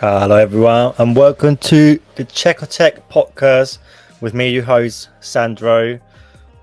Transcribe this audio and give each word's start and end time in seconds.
Hello, 0.00 0.36
everyone, 0.36 0.94
and 0.96 1.14
welcome 1.14 1.58
to 1.58 2.00
the 2.14 2.24
Checo 2.24 2.66
Tech 2.66 3.06
podcast 3.10 3.80
with 4.22 4.32
me, 4.32 4.48
your 4.48 4.62
host, 4.62 5.10
Sandro. 5.20 6.00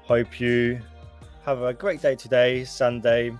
Hope 0.06 0.40
you 0.40 0.82
have 1.46 1.62
a 1.62 1.72
great 1.72 2.02
day 2.02 2.16
today, 2.16 2.64
Sunday. 2.64 3.32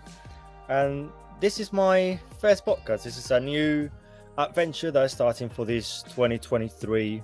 And 0.70 1.10
this 1.40 1.60
is 1.60 1.74
my 1.74 2.20
first 2.38 2.64
podcast. 2.64 3.06
This 3.06 3.18
is 3.18 3.32
a 3.32 3.40
new 3.40 3.90
adventure 4.38 4.92
that 4.92 5.02
I'm 5.02 5.10
starting 5.10 5.50
for 5.50 5.66
this 5.66 6.04
2023. 6.10 7.24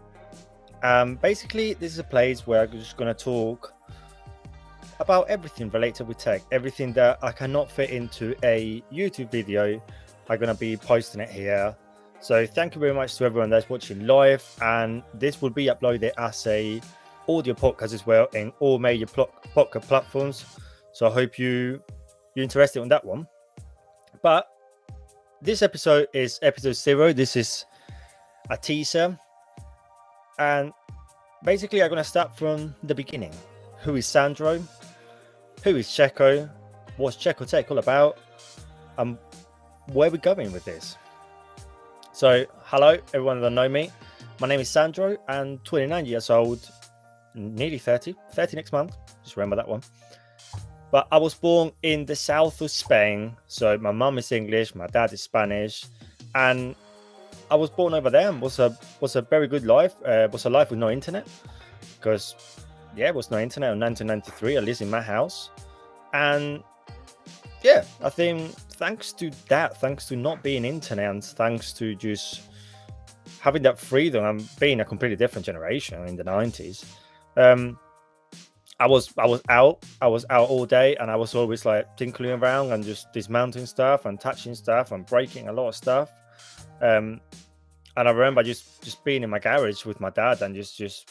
Um, 0.82 1.18
basically, 1.18 1.76
this 1.76 1.92
is 1.92 2.00
a 2.00 2.04
place 2.04 2.48
where 2.48 2.64
I'm 2.64 2.72
just 2.72 2.98
going 2.98 3.14
to 3.16 3.24
talk 3.24 3.72
about 5.00 5.30
everything 5.30 5.70
related 5.70 6.08
with 6.08 6.18
tech, 6.18 6.42
everything 6.52 6.92
that 6.94 7.20
I 7.22 7.34
cannot 7.34 7.70
fit 7.70 7.92
into 7.92 8.36
a 8.42 8.84
YouTube 8.92 9.30
video. 9.30 9.80
I'm 10.28 10.40
going 10.40 10.52
to 10.52 10.60
be 10.60 10.76
posting 10.76 11.22
it 11.22 11.30
here 11.30 11.76
so 12.24 12.48
thank 12.48 12.74
you 12.74 12.80
very 12.80 12.94
much 12.94 13.18
to 13.18 13.26
everyone 13.26 13.50
that's 13.50 13.70
watching 13.70 14.08
live, 14.08 14.44
and 14.62 15.04
this 15.14 15.42
will 15.42 15.50
be 15.50 15.66
uploaded 15.66 16.12
as 16.18 16.48
a 16.48 16.80
audio 17.28 17.54
podcast 17.54 17.94
as 17.94 18.06
well 18.06 18.28
in 18.34 18.54
all 18.62 18.80
major 18.80 19.06
podcast 19.06 19.82
platforms. 19.82 20.46
So 20.94 21.08
I 21.08 21.12
hope 21.12 21.38
you 21.38 21.84
you're 22.34 22.44
interested 22.44 22.80
on 22.80 22.88
that 22.88 23.04
one. 23.04 23.28
But 24.22 24.48
this 25.42 25.62
episode 25.62 26.08
is 26.14 26.40
episode 26.42 26.78
zero. 26.78 27.12
This 27.12 27.36
is 27.36 27.66
a 28.50 28.56
teaser, 28.56 29.20
and 30.40 30.72
basically 31.44 31.84
I'm 31.84 31.90
gonna 31.90 32.06
start 32.06 32.38
from 32.38 32.74
the 32.84 32.96
beginning. 32.96 33.34
Who 33.80 33.96
is 33.96 34.06
Sandro? 34.06 34.64
Who 35.66 35.76
is 35.76 35.88
Checo? 35.88 36.50
What's 36.96 37.18
Checo 37.18 37.46
Tech 37.46 37.70
all 37.70 37.80
about? 37.80 38.18
And 38.98 39.18
where 39.92 40.08
are 40.08 40.12
we 40.12 40.20
going 40.20 40.54
with 40.54 40.64
this? 40.64 40.96
So, 42.24 42.46
hello, 42.64 42.98
everyone 43.14 43.42
that 43.42 43.50
know 43.50 43.68
me. 43.68 43.92
My 44.40 44.48
name 44.48 44.62
is 44.62 44.70
Sandro. 44.70 45.18
I'm 45.28 45.58
29 45.66 46.06
years 46.06 46.30
old, 46.30 46.72
nearly 47.36 47.78
30, 47.78 48.16
30 48.32 48.56
next 48.56 48.72
month. 48.72 48.96
Just 49.26 49.36
remember 49.36 49.58
that 49.58 49.68
one. 49.68 49.82
But 50.90 51.10
I 51.12 51.18
was 51.18 51.34
born 51.34 51.74
in 51.82 52.06
the 52.06 52.16
south 52.16 52.62
of 52.62 52.72
Spain. 52.72 53.36
So, 53.48 53.78
my 53.78 53.92
mum 53.92 54.18
is 54.20 54.32
English, 54.32 54.74
my 54.74 54.88
dad 54.88 55.12
is 55.12 55.22
Spanish. 55.22 55.84
And 56.34 56.76
I 57.52 57.56
was 57.56 57.70
born 57.70 57.94
over 57.94 58.10
there 58.10 58.30
and 58.30 58.40
was 58.42 58.58
a 58.58 58.74
was 59.02 59.18
a 59.18 59.22
very 59.22 59.50
good 59.50 59.66
life. 59.66 59.94
Uh, 60.06 60.30
was 60.32 60.46
a 60.46 60.50
life 60.50 60.70
with 60.70 60.80
no 60.80 60.90
internet 60.90 61.28
because 61.98 62.36
yeah, 62.96 63.10
it 63.10 63.16
was 63.16 63.32
no 63.32 63.40
internet 63.40 63.74
in 63.74 63.82
1993, 63.82 64.56
at 64.56 64.64
least 64.64 64.82
in 64.82 64.90
my 64.90 65.02
house. 65.02 65.50
And 66.14 66.64
yeah, 67.64 67.84
I 68.02 68.10
think 68.10 68.56
thanks 68.84 69.14
to 69.14 69.32
that, 69.48 69.80
thanks 69.80 70.08
to 70.08 70.18
not 70.18 70.44
being 70.44 70.66
internet, 70.66 71.10
and 71.10 71.24
thanks 71.24 71.72
to 71.72 71.96
just 71.96 72.42
having 73.40 73.64
that 73.64 73.80
freedom 73.80 74.26
and 74.26 74.50
being 74.60 74.82
a 74.82 74.86
completely 74.86 75.16
different 75.16 75.46
generation 75.46 76.06
in 76.06 76.18
the 76.18 76.24
nineties, 76.26 76.84
um, 77.38 77.80
I 78.82 78.88
was 78.88 79.14
I 79.18 79.26
was 79.26 79.42
out, 79.48 79.86
I 80.02 80.08
was 80.08 80.26
out 80.30 80.50
all 80.50 80.66
day, 80.66 80.98
and 80.98 81.10
I 81.10 81.16
was 81.16 81.34
always 81.34 81.66
like 81.66 81.96
tinkling 81.96 82.32
around 82.32 82.74
and 82.74 82.84
just 82.84 83.14
dismounting 83.14 83.66
stuff 83.66 84.06
and 84.06 84.20
touching 84.20 84.54
stuff 84.54 84.92
and 84.92 85.06
breaking 85.06 85.48
a 85.48 85.54
lot 85.54 85.70
of 85.70 85.76
stuff. 85.76 86.10
Um, 86.82 87.22
and 87.96 88.10
I 88.10 88.12
remember 88.12 88.44
just 88.44 88.84
just 88.84 89.02
being 89.06 89.24
in 89.24 89.30
my 89.30 89.40
garage 89.40 89.86
with 89.86 90.02
my 90.02 90.10
dad 90.10 90.42
and 90.42 90.54
just 90.54 90.78
just 90.78 91.10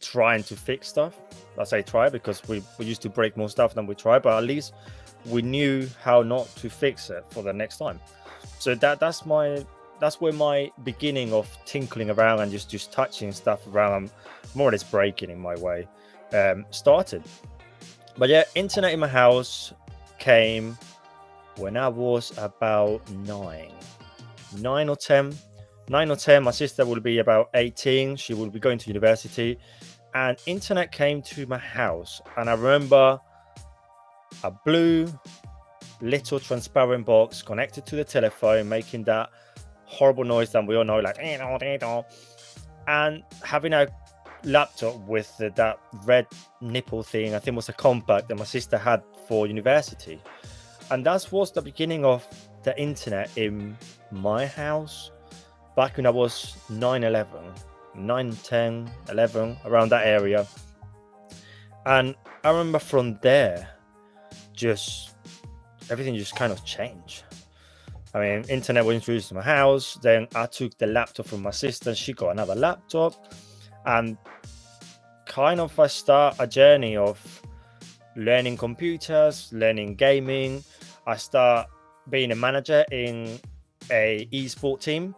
trying 0.00 0.42
to 0.42 0.56
fix 0.56 0.88
stuff. 0.88 1.14
I 1.58 1.64
say 1.64 1.82
try 1.82 2.08
because 2.08 2.42
we, 2.48 2.62
we 2.78 2.86
used 2.86 3.02
to 3.02 3.10
break 3.10 3.36
more 3.36 3.48
stuff 3.48 3.74
than 3.74 3.86
we 3.86 3.94
try, 3.94 4.18
but 4.18 4.36
at 4.36 4.44
least 4.44 4.72
we 5.26 5.42
knew 5.42 5.88
how 6.02 6.22
not 6.22 6.48
to 6.56 6.70
fix 6.70 7.10
it 7.10 7.24
for 7.30 7.42
the 7.42 7.52
next 7.52 7.78
time. 7.78 8.00
So 8.58 8.74
that 8.76 9.00
that's 9.00 9.26
my 9.26 9.64
that's 10.00 10.20
where 10.20 10.32
my 10.32 10.70
beginning 10.82 11.32
of 11.32 11.48
tinkling 11.64 12.10
around 12.10 12.40
and 12.40 12.50
just 12.50 12.68
just 12.68 12.92
touching 12.92 13.32
stuff 13.32 13.66
around, 13.68 14.10
more 14.54 14.68
or 14.68 14.72
less 14.72 14.82
breaking 14.82 15.30
in 15.30 15.38
my 15.38 15.54
way, 15.56 15.86
um, 16.32 16.66
started. 16.70 17.22
But 18.16 18.28
yeah, 18.28 18.44
internet 18.54 18.92
in 18.92 19.00
my 19.00 19.08
house 19.08 19.72
came 20.18 20.76
when 21.56 21.76
I 21.76 21.88
was 21.88 22.36
about 22.38 23.08
nine, 23.10 23.72
nine 24.58 24.88
or 24.88 24.96
ten, 24.96 25.34
nine 25.88 26.10
or 26.10 26.16
ten. 26.16 26.42
My 26.42 26.50
sister 26.50 26.84
will 26.84 27.00
be 27.00 27.18
about 27.18 27.50
eighteen. 27.54 28.16
She 28.16 28.34
will 28.34 28.50
be 28.50 28.58
going 28.58 28.78
to 28.78 28.88
university, 28.88 29.58
and 30.14 30.36
internet 30.46 30.92
came 30.92 31.22
to 31.22 31.46
my 31.46 31.58
house, 31.58 32.20
and 32.36 32.50
I 32.50 32.54
remember 32.54 33.20
a 34.44 34.50
blue 34.50 35.08
little 36.00 36.40
transparent 36.40 37.06
box 37.06 37.42
connected 37.42 37.86
to 37.86 37.96
the 37.96 38.04
telephone, 38.04 38.68
making 38.68 39.04
that 39.04 39.30
horrible 39.84 40.24
noise 40.24 40.52
that 40.52 40.66
we 40.66 40.76
all 40.76 40.84
know, 40.84 41.00
like, 41.00 41.18
and 42.88 43.22
having 43.42 43.72
a 43.72 43.86
laptop 44.44 44.96
with 45.06 45.36
the, 45.38 45.50
that 45.50 45.78
red 46.04 46.26
nipple 46.60 47.02
thing. 47.02 47.34
I 47.34 47.38
think 47.38 47.56
was 47.56 47.68
a 47.68 47.72
Compaq 47.72 48.28
that 48.28 48.36
my 48.36 48.44
sister 48.44 48.76
had 48.76 49.02
for 49.28 49.46
university, 49.46 50.20
and 50.90 51.06
that 51.06 51.30
was 51.30 51.52
the 51.52 51.62
beginning 51.62 52.04
of 52.04 52.26
the 52.64 52.78
internet 52.80 53.30
in 53.36 53.76
my 54.10 54.46
house 54.46 55.10
back 55.76 55.96
when 55.96 56.06
I 56.06 56.10
was 56.10 56.56
9 56.68 57.04
11, 57.04 57.38
9, 57.94 58.32
10, 58.32 58.90
11, 59.10 59.56
around 59.64 59.90
that 59.90 60.06
area. 60.06 60.46
And 61.86 62.14
I 62.44 62.50
remember 62.50 62.78
from 62.78 63.18
there, 63.22 63.68
just 64.52 65.14
everything 65.90 66.14
just 66.16 66.36
kind 66.36 66.52
of 66.52 66.64
changed. 66.64 67.24
I 68.14 68.20
mean, 68.20 68.44
internet 68.48 68.84
was 68.84 68.94
introduced 68.94 69.28
to 69.28 69.34
my 69.34 69.42
house. 69.42 69.98
Then 70.02 70.28
I 70.34 70.46
took 70.46 70.76
the 70.78 70.86
laptop 70.86 71.26
from 71.26 71.42
my 71.42 71.50
sister. 71.50 71.94
She 71.94 72.12
got 72.12 72.30
another 72.30 72.54
laptop, 72.54 73.32
and 73.86 74.16
kind 75.26 75.60
of 75.60 75.78
I 75.80 75.86
start 75.86 76.36
a 76.38 76.46
journey 76.46 76.96
of 76.96 77.42
learning 78.16 78.58
computers, 78.58 79.50
learning 79.52 79.94
gaming. 79.94 80.62
I 81.06 81.16
start 81.16 81.68
being 82.10 82.32
a 82.32 82.36
manager 82.36 82.84
in 82.90 83.40
a 83.90 84.28
esport 84.32 84.80
team. 84.80 85.14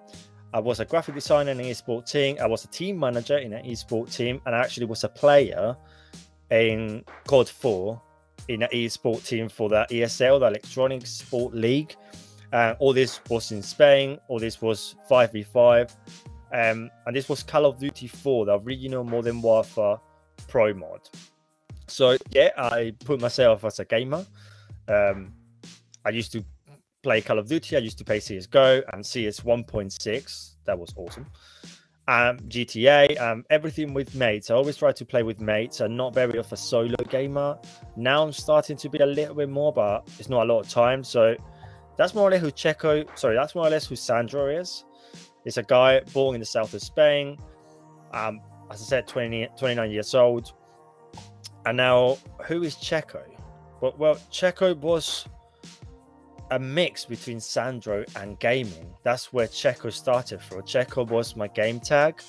I 0.55 0.61
was 0.61 0.79
a 0.79 0.85
graphic 0.85 1.17
designer 1.17 1.51
in 1.51 1.59
an 1.59 1.67
esports 1.67 2.13
team. 2.13 2.37
I 2.41 2.47
was 2.47 2.65
a 2.65 2.69
team 2.69 2.97
manager 2.97 3.39
in 3.39 3.53
an 3.53 3.65
esports 3.65 4.15
team, 4.15 4.41
and 4.47 4.55
I 4.55 4.61
actually 4.61 4.87
was 4.87 5.03
a 5.03 5.09
player 5.09 5.77
in 6.49 7.05
COD 7.27 7.49
4 7.49 8.03
in 8.47 8.63
an 8.63 8.69
esports 8.73 9.27
team 9.27 9.49
for 9.49 9.69
the 9.69 9.85
ESL, 9.91 10.39
the 10.39 10.47
Electronic 10.47 11.09
Sport 11.09 11.55
League. 11.55 11.97
Uh, 12.53 12.77
all 12.79 12.93
this 12.93 13.21
was 13.29 13.51
in 13.51 13.65
Spain. 13.65 14.21
All 14.29 14.39
this 14.39 14.63
was 14.63 14.95
5v5. 15.11 15.91
Um, 16.53 16.89
and 17.05 17.17
this 17.17 17.29
was 17.29 17.43
Call 17.43 17.67
of 17.67 17.81
Duty 17.81 18.07
4, 18.07 18.47
the 18.47 18.61
original 18.61 19.03
Modern 19.03 19.43
Warfare 19.43 19.97
Pro 20.47 20.73
mod. 20.73 21.01
So, 21.89 22.17
yeah, 22.31 22.51
I 22.57 22.95
put 23.05 23.21
myself 23.21 23.65
as 23.65 23.81
a 23.81 23.85
gamer. 23.85 24.25
Um, 24.87 25.33
I 26.05 26.11
used 26.11 26.31
to 26.31 26.45
play 27.05 27.21
Call 27.21 27.39
of 27.39 27.47
Duty. 27.47 27.77
I 27.77 27.79
used 27.79 27.99
to 27.99 28.05
play 28.05 28.19
CSGO 28.19 28.83
and 28.93 29.07
CS 29.07 29.41
1.6. 29.41 30.55
That 30.65 30.79
was 30.79 30.93
awesome 30.97 31.27
um, 32.07 32.39
GTA, 32.49 33.19
um, 33.21 33.45
everything 33.51 33.95
with 33.95 34.15
mates. 34.15 34.51
I 34.51 34.55
always 34.55 34.77
try 34.77 34.93
to 34.93 35.05
play 35.05 35.23
with 35.23 35.41
mates. 35.41 35.81
I'm 35.81 35.97
not 35.97 36.13
very 36.13 36.39
of 36.39 36.53
a 36.53 36.57
solo 36.57 36.97
gamer. 37.09 37.59
Now 37.97 38.23
I'm 38.23 38.33
starting 38.33 38.77
to 38.77 38.89
be 38.89 38.99
a 38.99 39.07
little 39.07 39.35
bit 39.35 39.49
more, 39.49 39.73
but 39.73 40.07
it's 40.19 40.29
not 40.29 40.43
a 40.43 40.53
lot 40.53 40.61
of 40.61 40.69
time. 40.69 41.03
So 41.03 41.35
that's 41.97 42.15
more 42.15 42.29
or 42.29 42.31
less 42.31 42.43
who 42.43 42.51
Checo, 42.51 43.07
sorry, 43.19 43.37
that's 43.37 43.55
more 43.55 43.67
or 43.67 43.71
less 43.71 43.87
who 43.87 43.97
Sandro 43.97 44.49
is. 44.49 44.85
He's 45.45 45.57
a 45.57 45.63
guy 45.63 46.01
born 46.13 46.35
in 46.35 46.41
the 46.41 46.47
south 46.47 46.75
of 46.75 46.83
Spain. 46.83 47.39
Um, 48.13 48.41
as 48.71 48.83
I 48.83 48.85
said, 48.85 49.07
20, 49.07 49.49
29 49.59 49.91
years 49.91 50.15
old. 50.15 50.53
And 51.67 51.77
now, 51.77 52.19
who 52.45 52.63
is 52.63 52.77
Checo? 52.77 53.23
Well, 53.81 53.95
well, 53.97 54.17
Checo 54.31 54.77
was 54.77 55.27
a 56.55 56.59
mix 56.59 57.05
between 57.05 57.41
Sandro 57.41 58.05
and 58.15 58.39
gaming. 58.39 58.95
That's 59.03 59.33
where 59.33 59.49
Checo 59.49 59.93
started 59.93 60.41
from. 60.41 60.63
Checo 60.63 61.07
was 61.07 61.35
my 61.35 61.49
game 61.49 61.81
tag, 61.81 62.23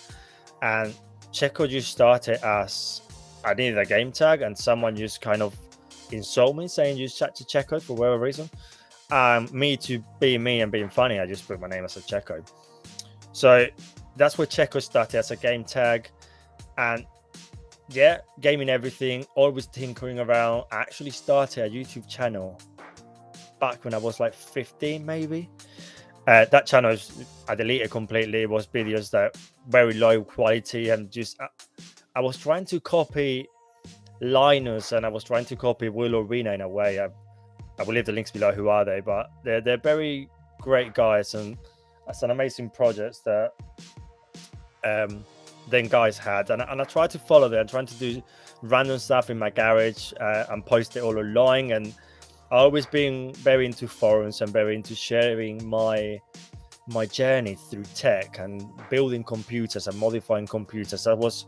and 0.63 0.95
Checo 1.31 1.69
just 1.69 1.91
started 1.91 2.43
as 2.43 3.01
I 3.43 3.53
needed 3.53 3.77
a 3.77 3.85
game 3.85 4.11
tag, 4.11 4.41
and 4.41 4.57
someone 4.57 4.95
just 4.95 5.21
kind 5.21 5.43
of 5.43 5.55
insult 6.11 6.55
me 6.55 6.67
saying 6.67 6.97
use 6.97 7.15
chat 7.15 7.35
to 7.35 7.43
Checo 7.43 7.79
for 7.79 7.95
whatever 7.95 8.19
reason. 8.19 8.49
Um, 9.11 9.47
me 9.51 9.77
to 9.77 10.03
be 10.19 10.39
me 10.39 10.61
and 10.61 10.71
being 10.71 10.89
funny, 10.89 11.19
I 11.19 11.27
just 11.27 11.47
put 11.47 11.59
my 11.59 11.67
name 11.67 11.85
as 11.85 11.95
a 11.95 12.01
Checo. 12.01 12.43
So 13.31 13.67
that's 14.15 14.39
where 14.39 14.47
Checo 14.47 14.81
started 14.81 15.19
as 15.19 15.29
a 15.29 15.35
game 15.35 15.63
tag, 15.63 16.09
and 16.79 17.05
yeah, 17.89 18.21
gaming 18.39 18.69
everything, 18.69 19.27
always 19.35 19.67
tinkering 19.67 20.19
around. 20.19 20.63
I 20.71 20.77
actually 20.77 21.11
started 21.11 21.65
a 21.65 21.69
YouTube 21.69 22.09
channel 22.09 22.59
back 23.65 23.83
when 23.83 23.93
I 23.93 23.97
was 23.97 24.19
like 24.19 24.33
15, 24.33 25.05
maybe. 25.05 25.49
Uh, 26.27 26.45
that 26.45 26.65
channel 26.65 26.91
is, 26.91 27.25
I 27.47 27.55
deleted 27.55 27.89
completely. 27.89 28.43
It 28.43 28.49
was 28.49 28.67
videos 28.67 29.09
that 29.11 29.37
very 29.69 29.93
low 29.93 30.23
quality 30.23 30.89
and 30.89 31.11
just 31.11 31.39
uh, 31.41 31.47
I 32.15 32.19
was 32.19 32.37
trying 32.37 32.65
to 32.65 32.79
copy 32.79 33.47
Linus 34.21 34.91
and 34.91 35.05
I 35.05 35.09
was 35.09 35.23
trying 35.23 35.45
to 35.45 35.55
copy 35.55 35.89
Will 35.89 36.15
Arena 36.15 36.51
in 36.53 36.61
a 36.61 36.69
way. 36.69 36.99
I, 36.99 37.07
I 37.79 37.83
will 37.83 37.93
leave 37.93 38.05
the 38.05 38.11
links 38.11 38.31
below. 38.31 38.51
Who 38.51 38.69
are 38.69 38.85
they? 38.85 39.01
But 39.01 39.31
they're 39.43 39.61
they're 39.61 39.77
very 39.77 40.29
great 40.61 40.93
guys 40.93 41.33
and 41.33 41.57
that's 42.05 42.23
an 42.23 42.31
amazing 42.31 42.69
project 42.69 43.23
that 43.25 43.53
um, 44.83 45.25
then 45.69 45.87
guys 45.87 46.17
had, 46.17 46.51
and, 46.51 46.61
and 46.61 46.81
I 46.81 46.83
tried 46.83 47.09
to 47.11 47.19
follow 47.19 47.49
them, 47.49 47.67
trying 47.67 47.87
to 47.87 47.95
do 47.95 48.21
random 48.61 48.99
stuff 48.99 49.29
in 49.29 49.39
my 49.39 49.49
garage 49.49 50.13
uh, 50.19 50.45
and 50.49 50.65
post 50.65 50.95
it 50.95 51.03
all 51.03 51.17
online. 51.17 51.71
And 51.71 51.87
I 51.87 51.91
always 52.57 52.85
been 52.85 53.33
very 53.35 53.65
into 53.65 53.87
forums 53.87 54.41
and 54.41 54.51
very 54.51 54.75
into 54.75 54.95
sharing 54.95 55.67
my 55.67 56.19
my 56.87 57.05
journey 57.05 57.55
through 57.55 57.83
tech 57.95 58.37
and 58.37 58.69
building 58.89 59.23
computers 59.23 59.87
and 59.87 59.97
modifying 59.97 60.45
computers. 60.45 61.05
That 61.05 61.17
was 61.17 61.47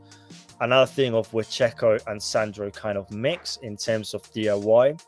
another 0.62 0.88
thing 0.88 1.14
of 1.14 1.32
where 1.32 1.44
Checo 1.44 2.02
and 2.08 2.22
Sandro 2.22 2.72
kind 2.72 2.98
of 2.98 3.10
mix 3.12 3.58
in 3.58 3.78
terms 3.78 4.16
of 4.16 4.24
DIY. 4.34 5.00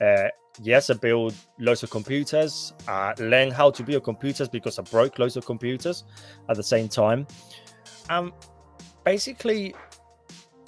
Uh, 0.00 0.28
yes, 0.60 0.90
I 0.90 0.94
build 0.94 1.34
loads 1.58 1.82
of 1.82 1.88
computers, 1.90 2.74
uh, 2.88 3.14
learn 3.18 3.50
how 3.50 3.70
to 3.70 3.82
build 3.82 4.04
computers 4.04 4.48
because 4.48 4.78
I 4.78 4.82
broke 4.82 5.18
loads 5.18 5.38
of 5.38 5.46
computers 5.46 6.04
at 6.50 6.56
the 6.56 6.62
same 6.62 6.88
time. 6.88 7.26
Um, 8.10 8.34
basically, 9.04 9.74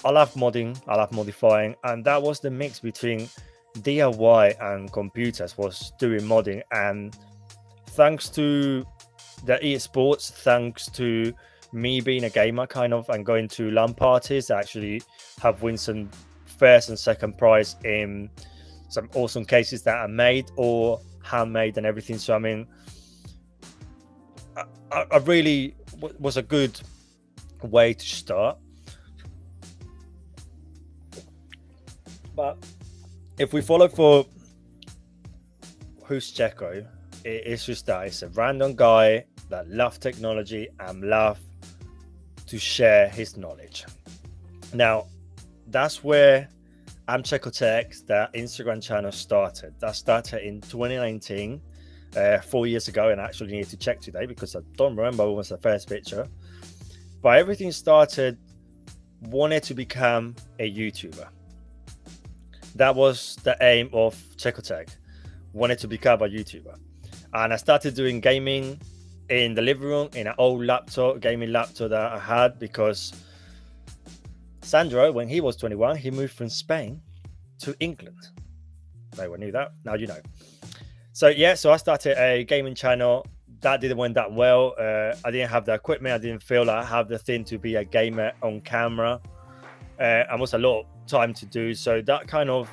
I 0.03 0.09
love 0.09 0.33
modding, 0.33 0.75
I 0.87 0.95
love 0.95 1.11
modifying, 1.11 1.75
and 1.83 2.03
that 2.05 2.21
was 2.21 2.39
the 2.39 2.49
mix 2.49 2.79
between 2.79 3.29
DIY 3.79 4.55
and 4.61 4.91
computers 4.91 5.57
was 5.57 5.93
doing 5.99 6.21
modding. 6.21 6.61
And 6.71 7.15
thanks 7.87 8.29
to 8.29 8.85
the 9.45 9.57
esports, 9.59 10.31
thanks 10.31 10.87
to 10.91 11.33
me 11.71 12.01
being 12.01 12.25
a 12.25 12.29
gamer, 12.29 12.67
kind 12.67 12.93
of, 12.93 13.09
and 13.09 13.25
going 13.25 13.47
to 13.49 13.71
LAN 13.71 13.93
parties, 13.93 14.51
I 14.51 14.59
actually 14.59 15.01
have 15.41 15.61
won 15.61 15.77
some 15.77 16.09
first 16.45 16.89
and 16.89 16.97
second 16.97 17.37
prize 17.37 17.75
in 17.83 18.29
some 18.89 19.09
awesome 19.15 19.43
cases 19.43 19.81
that 19.83 19.95
are 19.97 20.07
made 20.07 20.51
or 20.55 21.01
handmade 21.23 21.77
and 21.77 21.85
everything. 21.85 22.17
So 22.17 22.35
I 22.35 22.39
mean, 22.39 22.67
I, 24.55 25.05
I 25.11 25.17
really 25.17 25.75
was 26.19 26.37
a 26.37 26.43
good 26.43 26.79
way 27.63 27.93
to 27.93 28.05
start. 28.05 28.57
But 32.35 32.57
if 33.37 33.53
we 33.53 33.61
follow 33.61 33.87
for 33.87 34.25
who's 36.05 36.31
Checo, 36.31 36.85
it's 37.23 37.65
just 37.65 37.85
that 37.87 38.07
it's 38.07 38.21
a 38.21 38.29
random 38.29 38.75
guy 38.75 39.25
that 39.49 39.67
love 39.69 39.99
technology 39.99 40.67
and 40.79 41.03
love 41.03 41.39
to 42.47 42.59
share 42.59 43.09
his 43.09 43.37
knowledge. 43.37 43.85
Now, 44.73 45.07
that's 45.67 46.03
where 46.03 46.49
I'm 47.07 47.23
Checo 47.23 47.55
Tech, 47.55 47.93
the 48.07 48.29
Instagram 48.35 48.81
channel 48.81 49.11
started. 49.11 49.73
That 49.79 49.95
started 49.95 50.45
in 50.45 50.61
2019, 50.61 51.61
uh, 52.15 52.39
four 52.39 52.67
years 52.67 52.87
ago, 52.87 53.09
and 53.09 53.19
I 53.19 53.25
actually 53.25 53.53
need 53.53 53.67
to 53.69 53.77
check 53.77 53.99
today 53.99 54.25
because 54.25 54.55
I 54.55 54.59
don't 54.77 54.95
remember 54.95 55.25
what 55.25 55.35
was 55.35 55.49
the 55.49 55.57
first 55.57 55.89
picture. 55.89 56.27
But 57.21 57.37
everything 57.39 57.71
started 57.71 58.37
wanted 59.21 59.63
to 59.63 59.73
become 59.73 60.35
a 60.59 60.71
YouTuber. 60.71 61.27
That 62.75 62.95
was 62.95 63.37
the 63.43 63.55
aim 63.61 63.89
of 63.93 64.15
Checotech. 64.37 64.89
Wanted 65.53 65.79
to 65.79 65.87
become 65.87 66.21
a 66.21 66.27
YouTuber. 66.27 66.75
And 67.33 67.53
I 67.53 67.55
started 67.57 67.95
doing 67.95 68.19
gaming 68.19 68.79
in 69.29 69.53
the 69.53 69.61
living 69.61 69.87
room 69.87 70.09
in 70.13 70.27
an 70.27 70.35
old 70.37 70.63
laptop, 70.63 71.19
gaming 71.19 71.51
laptop 71.51 71.89
that 71.89 72.11
I 72.11 72.19
had 72.19 72.59
because 72.59 73.13
Sandro, 74.61 75.11
when 75.11 75.27
he 75.27 75.41
was 75.41 75.55
21, 75.57 75.97
he 75.97 76.11
moved 76.11 76.33
from 76.33 76.49
Spain 76.49 77.01
to 77.59 77.75
England. 77.79 78.29
No 79.17 79.29
one 79.29 79.39
knew 79.39 79.51
that. 79.51 79.73
Now 79.83 79.95
you 79.95 80.07
know. 80.07 80.19
So 81.11 81.27
yeah, 81.27 81.53
so 81.53 81.71
I 81.71 81.77
started 81.77 82.17
a 82.19 82.43
gaming 82.43 82.75
channel 82.75 83.25
that 83.61 83.81
didn't 83.81 83.97
went 83.97 84.13
that 84.15 84.31
well. 84.31 84.75
Uh, 84.79 85.15
I 85.25 85.31
didn't 85.31 85.49
have 85.49 85.65
the 85.65 85.73
equipment. 85.73 86.13
I 86.13 86.17
didn't 86.17 86.43
feel 86.43 86.65
like 86.65 86.83
I 86.83 86.85
have 86.85 87.07
the 87.07 87.17
thing 87.17 87.43
to 87.45 87.57
be 87.57 87.75
a 87.75 87.83
gamer 87.83 88.33
on 88.41 88.61
camera. 88.61 89.21
Uh, 89.99 90.23
and 90.29 90.41
was 90.41 90.53
a 90.53 90.57
lot 90.57 90.85
time 91.07 91.33
to 91.33 91.45
do. 91.45 91.73
So 91.73 92.01
that 92.01 92.27
kind 92.27 92.49
of 92.49 92.69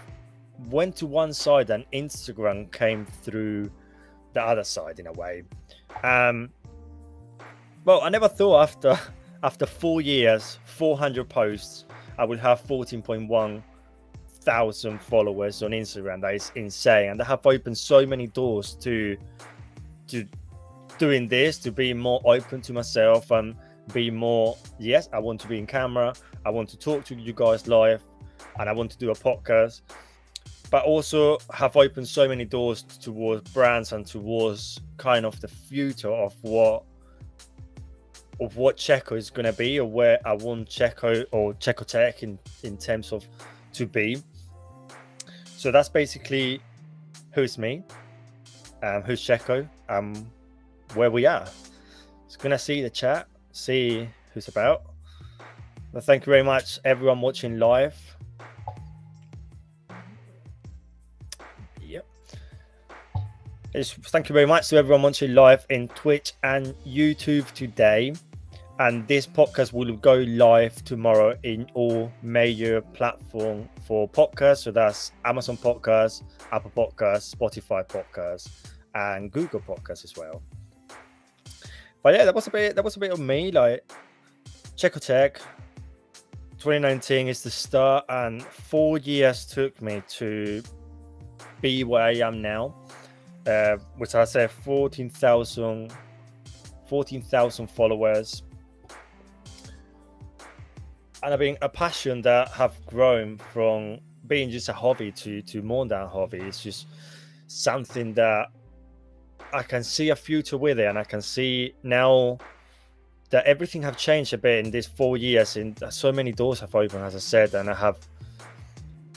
went 0.69 0.97
to 0.97 1.07
one 1.07 1.33
side, 1.33 1.71
and 1.71 1.85
Instagram 1.93 2.73
came 2.73 3.07
through 3.07 3.71
the 4.33 4.43
other 4.43 4.65
side 4.65 4.99
in 4.99 5.07
a 5.07 5.13
way. 5.13 5.45
Um, 6.03 6.51
well, 7.85 8.03
I 8.03 8.09
never 8.09 8.29
thought 8.29 8.63
after 8.63 8.99
after 9.43 9.67
four 9.67 10.01
years, 10.01 10.59
400 10.67 11.29
posts, 11.29 11.87
I 12.19 12.25
would 12.25 12.39
have 12.41 12.63
14.1 12.63 13.63
thousand 14.43 15.01
followers 15.01 15.63
on 15.63 15.71
Instagram. 15.71 16.21
That 16.23 16.35
is 16.35 16.53
insane, 16.55 17.11
and 17.11 17.21
they 17.21 17.25
have 17.25 17.45
opened 17.47 17.77
so 17.77 18.07
many 18.07 18.27
doors 18.27 18.75
to 18.81 19.17
to 20.09 20.27
doing 20.99 21.27
this 21.29 21.57
to 21.57 21.73
be 21.73 21.95
more 21.95 22.21
open 22.27 22.61
to 22.61 22.75
myself 22.75 23.31
and 23.31 23.55
be 23.95 24.11
more 24.11 24.57
yes 24.79 25.09
i 25.15 25.19
want 25.19 25.41
to 25.41 25.49
be 25.49 25.59
in 25.59 25.67
camera 25.67 26.13
i 26.45 26.51
want 26.51 26.69
to 26.69 26.77
talk 26.77 27.05
to 27.05 27.15
you 27.15 27.33
guys 27.33 27.67
live 27.67 28.03
and 28.59 28.69
i 28.69 28.73
want 28.73 28.91
to 28.91 28.99
do 28.99 29.11
a 29.11 29.15
podcast 29.15 29.83
but 30.71 30.85
also 30.85 31.39
have 31.53 31.77
opened 31.77 32.07
so 32.07 32.29
many 32.29 32.45
doors 32.45 32.83
towards 32.83 33.51
brands 33.51 33.93
and 33.93 34.07
towards 34.07 34.81
kind 34.99 35.27
of 35.27 35.41
the 35.41 35.49
future 35.49 36.13
of 36.13 36.35
what 36.43 36.85
of 38.41 38.57
what 38.57 38.77
Checo 38.77 39.19
is 39.19 39.29
going 39.29 39.45
to 39.45 39.53
be 39.53 39.79
or 39.79 39.85
where 39.85 40.19
I 40.25 40.33
want 40.33 40.69
Checo 40.69 41.27
or 41.31 41.53
Checo 41.55 41.85
Tech 41.85 42.23
in, 42.23 42.39
in 42.63 42.79
terms 42.79 43.13
of 43.13 43.27
to 43.75 43.87
be. 43.87 44.23
So 45.45 45.71
that's 45.71 45.91
basically 45.91 46.61
who's 47.33 47.59
me, 47.59 47.83
um, 48.83 49.03
who's 49.03 49.21
Checo, 49.21 49.69
um, 49.89 50.27
where 50.95 51.11
we 51.11 51.27
are. 51.27 51.47
It's 52.25 52.37
gonna 52.37 52.59
see 52.59 52.81
the 52.81 52.91
chat, 52.91 53.27
see 53.53 54.09
who's 54.33 54.49
about. 54.49 54.83
But 55.93 56.05
thank 56.05 56.25
you 56.25 56.31
very 56.31 56.45
much, 56.45 56.79
everyone 56.85 57.21
watching 57.21 57.59
live. 57.59 58.10
Thank 63.73 64.29
you 64.29 64.33
very 64.33 64.47
much 64.47 64.69
to 64.69 64.77
everyone 64.77 65.03
watching 65.03 65.35
live 65.35 65.65
in 65.71 65.89
Twitch 65.89 66.33
and 66.43 66.75
YouTube 66.87 67.51
today. 67.53 68.15
And 68.79 69.07
this 69.07 69.27
podcast 69.27 69.73
will 69.73 69.95
go 69.97 70.15
live 70.15 70.83
tomorrow 70.85 71.37
in 71.43 71.71
all 71.75 72.11
major 72.23 72.81
platform 72.81 73.69
for 73.87 74.09
podcasts. 74.09 74.63
So 74.63 74.71
that's 74.71 75.13
Amazon 75.25 75.57
Podcasts, 75.59 76.23
Apple 76.51 76.73
Podcasts, 76.75 77.35
Spotify 77.35 77.87
Podcasts, 77.87 78.49
and 78.95 79.31
Google 79.31 79.61
Podcasts 79.61 80.05
as 80.05 80.17
well 80.17 80.43
but 82.03 82.15
yeah, 82.15 82.25
that 82.25 82.35
was 82.35 82.47
a 82.47 82.51
bit 82.51 82.77
that 82.77 82.85
was 82.85 82.97
a 82.97 82.99
bit 82.99 83.13
of 83.13 83.21
me. 83.21 83.51
Like 83.51 83.91
Checo 84.77 85.01
Tech 85.01 85.39
2019 86.59 87.29
is 87.29 87.43
the 87.43 87.51
start, 87.51 88.05
and 88.09 88.43
four 88.43 88.99
years 88.99 89.47
took 89.47 89.81
me 89.83 90.03
to 90.09 90.63
be 91.61 91.85
where 91.85 92.03
I 92.03 92.15
am 92.15 92.41
now. 92.41 92.75
Uh, 93.47 93.79
which 93.97 94.15
I 94.15 94.25
say 94.25 94.47
14,000 94.49 95.93
14,000 96.91 97.71
followers. 97.71 98.43
And 101.23 101.33
I've 101.33 101.39
been 101.39 101.57
a 101.63 101.69
passion 101.69 102.21
that 102.23 102.49
have 102.49 102.85
grown 102.87 103.39
from 103.53 104.01
being 104.27 104.51
just 104.51 104.69
a 104.69 104.73
hobby 104.73 105.13
to 105.13 105.41
to 105.43 105.63
more 105.63 105.87
than 105.87 106.03
a 106.03 106.09
hobby. 106.09 106.39
It's 106.39 106.63
just 106.63 106.89
something 107.47 108.15
that 108.15 108.49
I 109.53 109.63
can 109.63 109.85
see 109.85 110.11
a 110.11 110.17
future 110.17 110.59
with 110.59 110.81
it, 110.81 110.87
and 110.87 110.99
I 110.99 111.05
can 111.05 111.23
see 111.23 111.75
now 111.83 112.39
that 113.31 113.45
everything 113.45 113.83
have 113.83 113.97
changed 113.97 114.33
a 114.33 114.39
bit 114.39 114.65
in 114.65 114.71
these 114.73 114.87
four 114.87 115.17
years. 115.17 115.57
And 115.57 115.79
so 115.91 116.11
many 116.11 116.33
doors 116.33 116.59
have 116.61 116.75
opened, 116.75 117.05
as 117.05 117.15
I 117.15 117.21
said, 117.21 117.55
and 117.55 117.71
I 117.71 117.75
have 117.75 117.99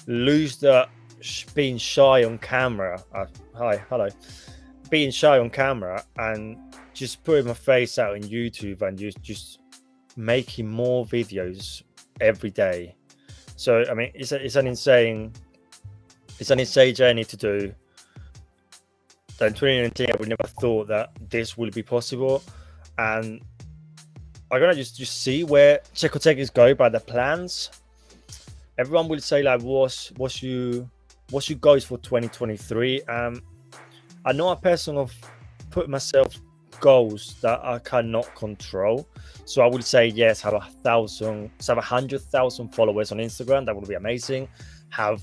lose 0.05 0.57
the 0.57 0.87
being 1.55 1.77
shy 1.77 2.23
on 2.23 2.37
camera. 2.37 3.01
Uh, 3.13 3.25
hi, 3.55 3.77
hello, 3.89 4.07
being 4.89 5.11
shy 5.11 5.39
on 5.39 5.49
camera 5.49 6.03
and 6.17 6.57
just 6.93 7.23
putting 7.23 7.47
my 7.47 7.53
face 7.53 7.97
out 7.97 8.13
on 8.13 8.21
YouTube 8.21 8.81
and 8.81 8.97
just 8.97 9.21
just 9.21 9.59
making 10.15 10.69
more 10.69 11.05
videos 11.05 11.83
every 12.21 12.49
day. 12.49 12.95
So 13.55 13.83
I 13.89 13.93
mean, 13.93 14.11
it's 14.13 14.31
a, 14.31 14.43
it's 14.43 14.55
an 14.55 14.67
insane 14.67 15.33
it's 16.39 16.49
an 16.49 16.59
insane 16.59 16.95
journey 16.95 17.23
to 17.23 17.37
do 17.37 17.73
in 19.45 19.53
2019, 19.53 20.07
I 20.11 20.15
would 20.19 20.29
never 20.29 20.47
thought 20.59 20.87
that 20.87 21.11
this 21.29 21.57
would 21.57 21.73
be 21.73 21.83
possible, 21.83 22.43
and 22.97 23.41
I'm 24.51 24.59
gonna 24.59 24.75
just 24.75 24.97
just 24.97 25.21
see 25.21 25.43
where 25.43 25.79
Checotech 25.93 26.37
is 26.37 26.49
going 26.49 26.75
by 26.75 26.89
the 26.89 26.99
plans. 26.99 27.71
Everyone 28.77 29.07
will 29.07 29.19
say 29.19 29.43
like, 29.43 29.61
"What's 29.61 30.11
what's 30.13 30.41
you 30.41 30.89
what's 31.29 31.49
your 31.49 31.59
goals 31.59 31.83
for 31.83 31.97
2023?" 31.97 33.01
Um, 33.03 33.41
I 34.25 34.31
know 34.31 34.49
a 34.49 34.55
person 34.55 34.97
of 34.97 35.13
put 35.69 35.89
myself 35.89 36.39
goals 36.79 37.35
that 37.41 37.63
I 37.63 37.79
cannot 37.79 38.33
control. 38.35 39.07
So 39.45 39.61
I 39.61 39.67
would 39.67 39.83
say 39.83 40.07
yes, 40.07 40.41
have 40.41 40.53
a 40.53 40.61
thousand, 40.83 41.51
have 41.67 41.77
a 41.77 41.81
hundred 41.81 42.21
thousand 42.21 42.69
followers 42.75 43.11
on 43.11 43.19
Instagram. 43.19 43.65
That 43.65 43.75
would 43.75 43.87
be 43.87 43.95
amazing. 43.95 44.47
Have 44.89 45.21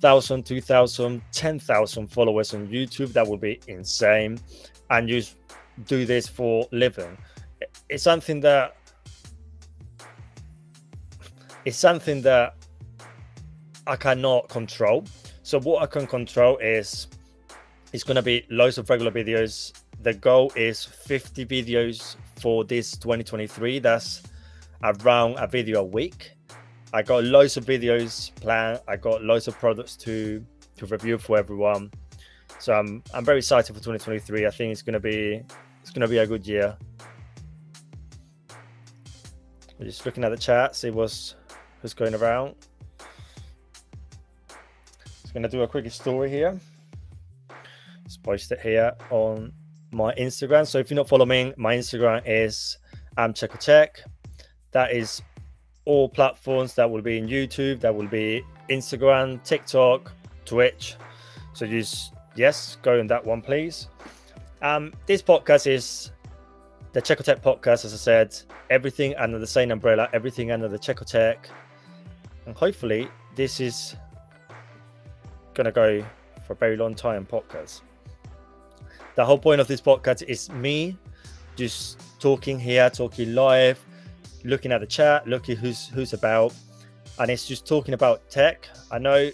thousand, 0.00 0.44
two 0.44 0.60
thousand, 0.60 1.22
ten 1.32 1.58
thousand 1.58 2.08
followers 2.08 2.54
on 2.54 2.68
YouTube. 2.68 3.12
That 3.12 3.26
would 3.26 3.40
be 3.40 3.60
insane. 3.68 4.38
And 4.90 5.08
just 5.08 5.36
do 5.86 6.04
this 6.04 6.26
for 6.26 6.66
living. 6.72 7.16
It's 7.88 8.02
something 8.02 8.40
that 8.40 8.76
it's 11.64 11.76
something 11.76 12.22
that 12.22 12.54
I 13.90 13.96
cannot 13.96 14.48
control. 14.48 15.04
So 15.42 15.58
what 15.58 15.82
I 15.82 15.86
can 15.86 16.06
control 16.06 16.56
is 16.58 17.08
it's 17.92 18.04
to 18.04 18.22
be 18.22 18.46
loads 18.48 18.78
of 18.78 18.88
regular 18.88 19.10
videos. 19.10 19.72
The 20.02 20.14
goal 20.14 20.52
is 20.54 20.84
50 20.84 21.44
videos 21.44 22.14
for 22.36 22.62
this 22.62 22.92
2023. 22.92 23.80
That's 23.80 24.22
around 24.84 25.38
a 25.38 25.48
video 25.48 25.80
a 25.80 25.84
week. 25.84 26.30
I 26.92 27.02
got 27.02 27.24
loads 27.24 27.56
of 27.56 27.64
videos 27.64 28.32
planned. 28.36 28.78
I 28.86 28.96
got 28.96 29.24
loads 29.24 29.48
of 29.48 29.58
products 29.58 29.96
to 29.96 30.44
to 30.76 30.86
review 30.86 31.18
for 31.18 31.36
everyone. 31.36 31.90
So 32.60 32.72
I'm 32.74 33.02
I'm 33.12 33.24
very 33.24 33.38
excited 33.38 33.74
for 33.74 33.80
2023. 33.80 34.46
I 34.46 34.50
think 34.50 34.70
it's 34.70 34.82
gonna 34.82 35.00
be 35.00 35.42
it's 35.82 35.90
gonna 35.90 36.06
be 36.06 36.18
a 36.18 36.26
good 36.28 36.46
year. 36.46 36.76
Just 39.82 40.06
looking 40.06 40.22
at 40.22 40.30
the 40.30 40.38
chat, 40.38 40.76
see 40.76 40.90
what's 40.90 41.34
who's 41.82 41.92
going 41.92 42.14
around. 42.14 42.54
Just 45.30 45.34
gonna 45.36 45.48
do 45.48 45.62
a 45.62 45.68
quick 45.68 45.88
story 45.92 46.28
here. 46.28 46.58
Let's 48.02 48.16
post 48.16 48.50
it 48.50 48.58
here 48.58 48.90
on 49.10 49.52
my 49.92 50.12
Instagram. 50.14 50.66
So 50.66 50.78
if 50.78 50.90
you're 50.90 50.96
not 50.96 51.08
following, 51.08 51.54
my 51.56 51.76
Instagram 51.76 52.20
is 52.26 52.78
am 53.16 53.32
check. 53.32 54.00
That 54.72 54.90
is 54.90 55.22
all 55.84 56.08
platforms 56.08 56.74
that 56.74 56.90
will 56.90 57.00
be 57.00 57.16
in 57.16 57.28
YouTube, 57.28 57.78
that 57.78 57.94
will 57.94 58.08
be 58.08 58.42
Instagram, 58.70 59.40
TikTok, 59.44 60.10
Twitch. 60.46 60.96
So 61.52 61.64
just 61.64 62.12
yes, 62.34 62.76
go 62.82 62.98
in 62.98 63.06
that 63.06 63.24
one, 63.24 63.40
please. 63.40 63.86
Um, 64.62 64.92
this 65.06 65.22
podcast 65.22 65.68
is 65.68 66.10
the 66.92 67.00
Checotech 67.00 67.40
podcast, 67.40 67.84
as 67.84 67.94
I 67.94 67.98
said, 67.98 68.36
everything 68.68 69.14
under 69.14 69.38
the 69.38 69.46
same 69.46 69.70
umbrella, 69.70 70.08
everything 70.12 70.50
under 70.50 70.66
the 70.66 70.76
Checotech. 70.76 71.36
And 72.46 72.56
hopefully, 72.56 73.06
this 73.36 73.60
is 73.60 73.94
going 75.54 75.66
to 75.66 75.72
go 75.72 76.04
for 76.46 76.52
a 76.54 76.56
very 76.56 76.76
long 76.76 76.94
time 76.94 77.26
podcast. 77.26 77.82
The 79.16 79.24
whole 79.24 79.38
point 79.38 79.60
of 79.60 79.66
this 79.66 79.80
podcast 79.80 80.22
is 80.28 80.50
me 80.50 80.96
just 81.56 82.00
talking 82.20 82.58
here, 82.58 82.88
talking 82.90 83.34
live, 83.34 83.84
looking 84.44 84.72
at 84.72 84.80
the 84.80 84.86
chat, 84.86 85.26
looking 85.26 85.56
who's 85.56 85.88
who's 85.88 86.12
about, 86.12 86.54
and 87.18 87.30
it's 87.30 87.46
just 87.46 87.66
talking 87.66 87.94
about 87.94 88.28
tech. 88.30 88.68
I 88.90 88.98
know 88.98 89.30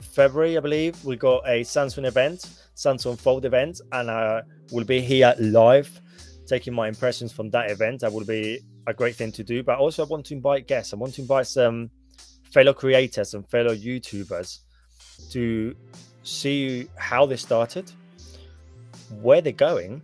February, 0.00 0.56
I 0.56 0.60
believe, 0.60 1.04
we 1.04 1.16
got 1.16 1.46
a 1.46 1.60
Samsung 1.62 2.06
event, 2.06 2.40
Samsung 2.76 3.18
Fold 3.18 3.44
event, 3.44 3.80
and 3.92 4.10
I 4.10 4.42
will 4.72 4.84
be 4.84 5.00
here 5.00 5.34
live 5.38 6.00
taking 6.46 6.74
my 6.74 6.88
impressions 6.88 7.32
from 7.32 7.50
that 7.50 7.70
event. 7.70 8.00
That 8.00 8.12
will 8.12 8.24
be 8.24 8.60
a 8.86 8.92
great 8.92 9.16
thing 9.16 9.32
to 9.32 9.44
do. 9.44 9.62
But 9.62 9.78
also, 9.78 10.04
I 10.04 10.08
want 10.08 10.26
to 10.26 10.34
invite 10.34 10.66
guests. 10.66 10.92
I 10.92 10.96
want 10.96 11.14
to 11.14 11.22
invite 11.22 11.46
some 11.46 11.90
fellow 12.52 12.72
creators 12.72 13.34
and 13.34 13.48
fellow 13.48 13.74
YouTubers 13.74 14.60
to 15.30 15.74
see 16.22 16.88
how 16.96 17.26
they 17.26 17.36
started, 17.36 17.90
where 19.20 19.40
they're 19.40 19.52
going, 19.52 20.02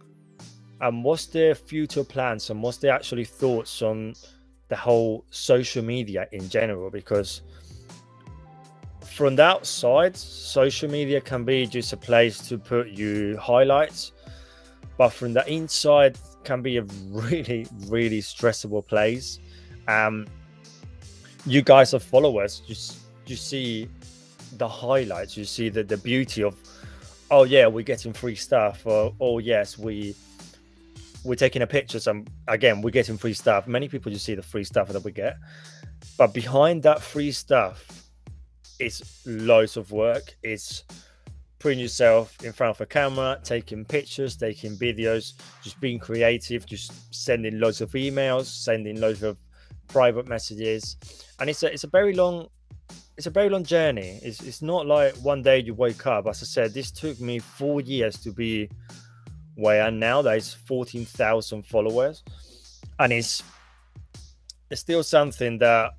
and 0.81 1.05
what's 1.05 1.27
their 1.27 1.55
future 1.55 2.05
plans 2.05 2.51
and 2.51 2.63
what's 2.63 2.79
their 2.79 2.93
actually 2.93 3.25
thoughts 3.25 3.83
on 3.83 4.15
the 4.69 4.77
whole 4.77 5.25
social 5.31 5.83
media 5.83 6.27
in 6.33 6.49
general. 6.49 6.91
Because 6.91 7.43
from 9.05 9.37
the 9.37 9.43
outside, 9.43 10.17
social 10.17 10.91
media 10.91 11.21
can 11.21 11.45
be 11.45 11.67
just 11.67 11.93
a 11.93 11.97
place 11.97 12.39
to 12.49 12.57
put 12.57 12.89
you 12.89 13.37
highlights, 13.37 14.13
but 14.97 15.11
from 15.11 15.33
the 15.35 15.47
inside, 15.53 16.17
can 16.45 16.63
be 16.63 16.79
a 16.79 16.83
really, 17.11 17.67
really 17.89 18.21
stressful 18.21 18.83
place. 18.83 19.39
Um, 19.89 20.27
you 21.47 21.63
guys 21.63 21.95
are 21.95 21.99
followers, 21.99 22.63
just 22.67 22.99
you 23.27 23.37
see 23.37 23.89
the 24.57 24.69
highlights, 24.69 25.37
you 25.37 25.45
see 25.45 25.69
the, 25.69 25.83
the 25.83 25.97
beauty 25.97 26.43
of, 26.43 26.57
oh 27.31 27.45
yeah, 27.45 27.67
we're 27.67 27.85
getting 27.85 28.13
free 28.13 28.35
stuff, 28.35 28.83
or 28.85 29.15
oh 29.21 29.39
yes, 29.39 29.79
we 29.79 30.15
we're 31.25 31.35
taking 31.35 31.63
a 31.63 31.67
picture. 31.67 32.01
So 32.01 32.25
again, 32.49 32.83
we're 32.83 32.91
getting 32.91 33.19
free 33.19 33.35
stuff. 33.35 33.67
Many 33.67 33.89
people 33.89 34.11
just 34.11 34.25
see 34.25 34.35
the 34.35 34.43
free 34.43 34.65
stuff 34.65 34.89
that 34.89 35.05
we 35.05 35.13
get, 35.13 35.37
but 36.17 36.33
behind 36.35 36.83
that 36.85 37.03
free 37.03 37.33
stuff, 37.33 38.11
it's 38.79 39.27
loads 39.27 39.77
of 39.77 39.93
work. 39.93 40.37
It's 40.43 40.85
putting 41.59 41.79
yourself 41.79 42.37
in 42.43 42.53
front 42.53 42.75
of 42.75 42.81
a 42.81 42.87
camera, 42.87 43.39
taking 43.45 43.85
pictures, 43.85 44.37
taking 44.37 44.77
videos, 44.77 45.35
just 45.63 45.79
being 45.81 45.99
creative, 45.99 46.65
just 46.65 47.15
sending 47.15 47.61
loads 47.61 47.83
of 47.83 47.93
emails, 47.93 48.47
sending 48.47 48.99
loads 48.99 49.23
of 49.23 49.37
private 49.89 50.27
messages, 50.27 50.97
and 51.39 51.51
it's 51.51 51.63
a 51.63 51.73
it's 51.73 51.85
a 51.85 51.89
very 51.89 52.15
long 52.15 52.49
it's 53.17 53.27
a 53.27 53.31
very 53.31 53.49
long 53.49 53.65
journey. 53.65 54.19
It's 54.23 54.41
it's 54.43 54.63
not 54.63 54.87
like 54.87 55.15
one 55.17 55.43
day 55.43 55.59
you 55.59 55.75
wake 55.75 56.07
up. 56.07 56.27
As 56.27 56.43
I 56.43 56.47
said, 56.47 56.73
this 56.73 56.91
took 56.91 57.21
me 57.21 57.39
four 57.39 57.81
years 57.81 58.17
to 58.19 58.33
be 58.33 58.71
where 59.57 59.83
I 59.83 59.89
am 59.89 59.99
now. 59.99 60.23
That 60.23 60.37
is 60.37 60.55
fourteen 60.55 61.05
thousand 61.05 61.67
followers, 61.67 62.23
and 62.99 63.13
it's 63.13 63.43
it's 64.71 64.81
still 64.81 65.03
something 65.03 65.59
that 65.59 65.93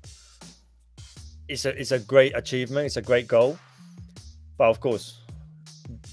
it's 1.48 1.64
a 1.64 1.80
it's 1.80 1.92
a 1.92 1.98
great 1.98 2.36
achievement. 2.36 2.86
It's 2.86 2.96
a 2.96 3.02
great 3.02 3.28
goal, 3.28 3.58
but 4.56 4.68
of 4.68 4.80
course, 4.80 5.20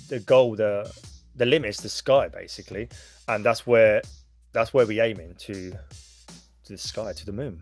the 0.10 0.20
goal, 0.20 0.56
the 0.56 0.92
the 1.36 1.46
limit 1.46 1.70
is 1.70 1.78
the 1.78 1.90
sky, 1.90 2.28
basically, 2.28 2.90
and 3.28 3.44
that's 3.44 3.66
where 3.66 4.02
that's 4.52 4.74
where 4.74 4.86
we 4.86 5.00
aiming 5.00 5.36
to 5.40 5.72
to 5.72 6.74
the 6.74 6.78
sky, 6.78 7.14
to 7.14 7.26
the 7.26 7.32
moon. 7.32 7.62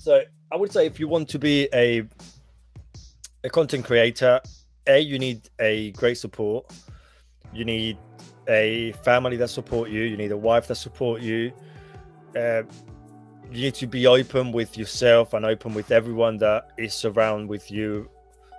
So 0.00 0.22
I 0.50 0.56
would 0.56 0.72
say 0.72 0.86
if 0.86 0.98
you 0.98 1.08
want 1.08 1.28
to 1.28 1.38
be 1.38 1.68
a 1.74 2.04
a 3.44 3.50
content 3.50 3.84
creator, 3.84 4.40
a 4.86 4.98
you 4.98 5.18
need 5.18 5.50
a 5.60 5.92
great 5.92 6.16
support. 6.16 6.72
You 7.52 7.66
need 7.66 7.98
a 8.48 8.92
family 9.04 9.36
that 9.36 9.48
support 9.48 9.90
you. 9.90 10.00
You 10.04 10.16
need 10.16 10.32
a 10.32 10.38
wife 10.38 10.68
that 10.68 10.76
support 10.76 11.20
you. 11.20 11.52
Uh, 12.34 12.62
you 13.52 13.60
need 13.64 13.74
to 13.74 13.86
be 13.86 14.06
open 14.06 14.52
with 14.52 14.78
yourself 14.78 15.34
and 15.34 15.44
open 15.44 15.74
with 15.74 15.90
everyone 15.90 16.38
that 16.38 16.70
is 16.78 17.04
around 17.04 17.48
with 17.48 17.70
you. 17.70 18.08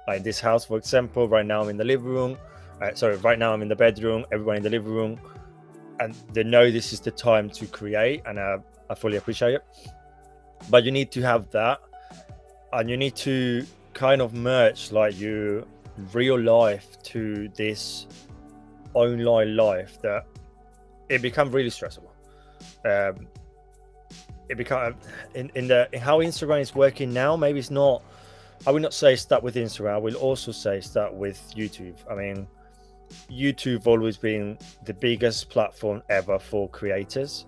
Like 0.08 0.18
in 0.18 0.24
this 0.24 0.40
house, 0.40 0.66
for 0.66 0.78
example, 0.78 1.28
right 1.28 1.46
now 1.46 1.64
I'm 1.64 1.70
in 1.70 1.78
the 1.78 1.84
living 1.84 2.06
room. 2.06 2.38
Uh, 2.80 2.94
sorry, 2.94 3.16
right 3.18 3.40
now 3.40 3.52
I'm 3.52 3.64
in 3.64 3.68
the 3.68 3.76
bedroom. 3.76 4.26
Everyone 4.32 4.58
in 4.58 4.64
the 4.64 4.70
living 4.70 4.94
room, 4.94 5.20
and 6.00 6.14
they 6.34 6.44
know 6.44 6.70
this 6.70 6.94
is 6.94 7.00
the 7.00 7.12
time 7.12 7.50
to 7.50 7.66
create, 7.66 8.22
and 8.28 8.40
I, 8.40 8.58
I 8.92 8.94
fully 8.94 9.18
appreciate 9.18 9.56
it. 9.56 9.64
But 10.70 10.84
you 10.84 10.92
need 10.92 11.12
to 11.12 11.22
have 11.22 11.50
that, 11.52 11.80
and 12.74 12.90
you 12.90 12.98
need 12.98 13.16
to 13.18 13.66
kind 13.94 14.22
of 14.22 14.34
merge 14.34 14.92
like 14.92 15.20
your 15.20 15.66
real 16.14 16.40
life 16.40 17.02
to 17.04 17.50
this 17.50 18.08
online 18.94 19.56
life 19.56 20.02
that 20.02 20.26
it 21.10 21.22
becomes 21.22 21.54
really 21.54 21.70
stressful. 21.70 22.12
Um, 22.86 23.28
it 24.50 24.56
become 24.58 24.96
in, 25.34 25.52
in 25.56 25.68
the 25.68 25.88
in 25.94 26.00
how 26.02 26.20
Instagram 26.20 26.62
is 26.62 26.76
working 26.76 27.14
now. 27.14 27.36
Maybe 27.36 27.60
it's 27.60 27.72
not. 27.72 28.04
I 28.68 28.72
would 28.72 28.82
not 28.82 28.94
say 28.94 29.16
start 29.16 29.44
with 29.44 29.56
Instagram. 29.56 29.94
I 29.94 29.98
will 29.98 30.16
also 30.16 30.52
say 30.52 30.82
start 30.82 31.14
with 31.14 31.42
YouTube. 31.56 31.96
I 32.10 32.16
mean, 32.16 32.48
YouTube 33.30 33.88
always 33.88 34.18
been 34.18 34.58
the 34.86 34.94
biggest 34.94 35.50
platform 35.50 36.04
ever 36.10 36.38
for 36.38 36.70
creators, 36.70 37.46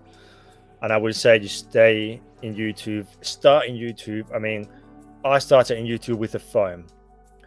and 0.82 0.92
I 0.92 0.96
would 0.96 1.14
say 1.14 1.38
just 1.38 1.70
stay 1.70 2.20
in 2.44 2.54
YouTube. 2.54 3.06
Start 3.22 3.66
in 3.66 3.74
YouTube. 3.74 4.26
I 4.34 4.38
mean, 4.38 4.68
I 5.24 5.38
started 5.38 5.78
in 5.78 5.86
YouTube 5.86 6.18
with 6.18 6.34
a 6.34 6.38
phone, 6.38 6.86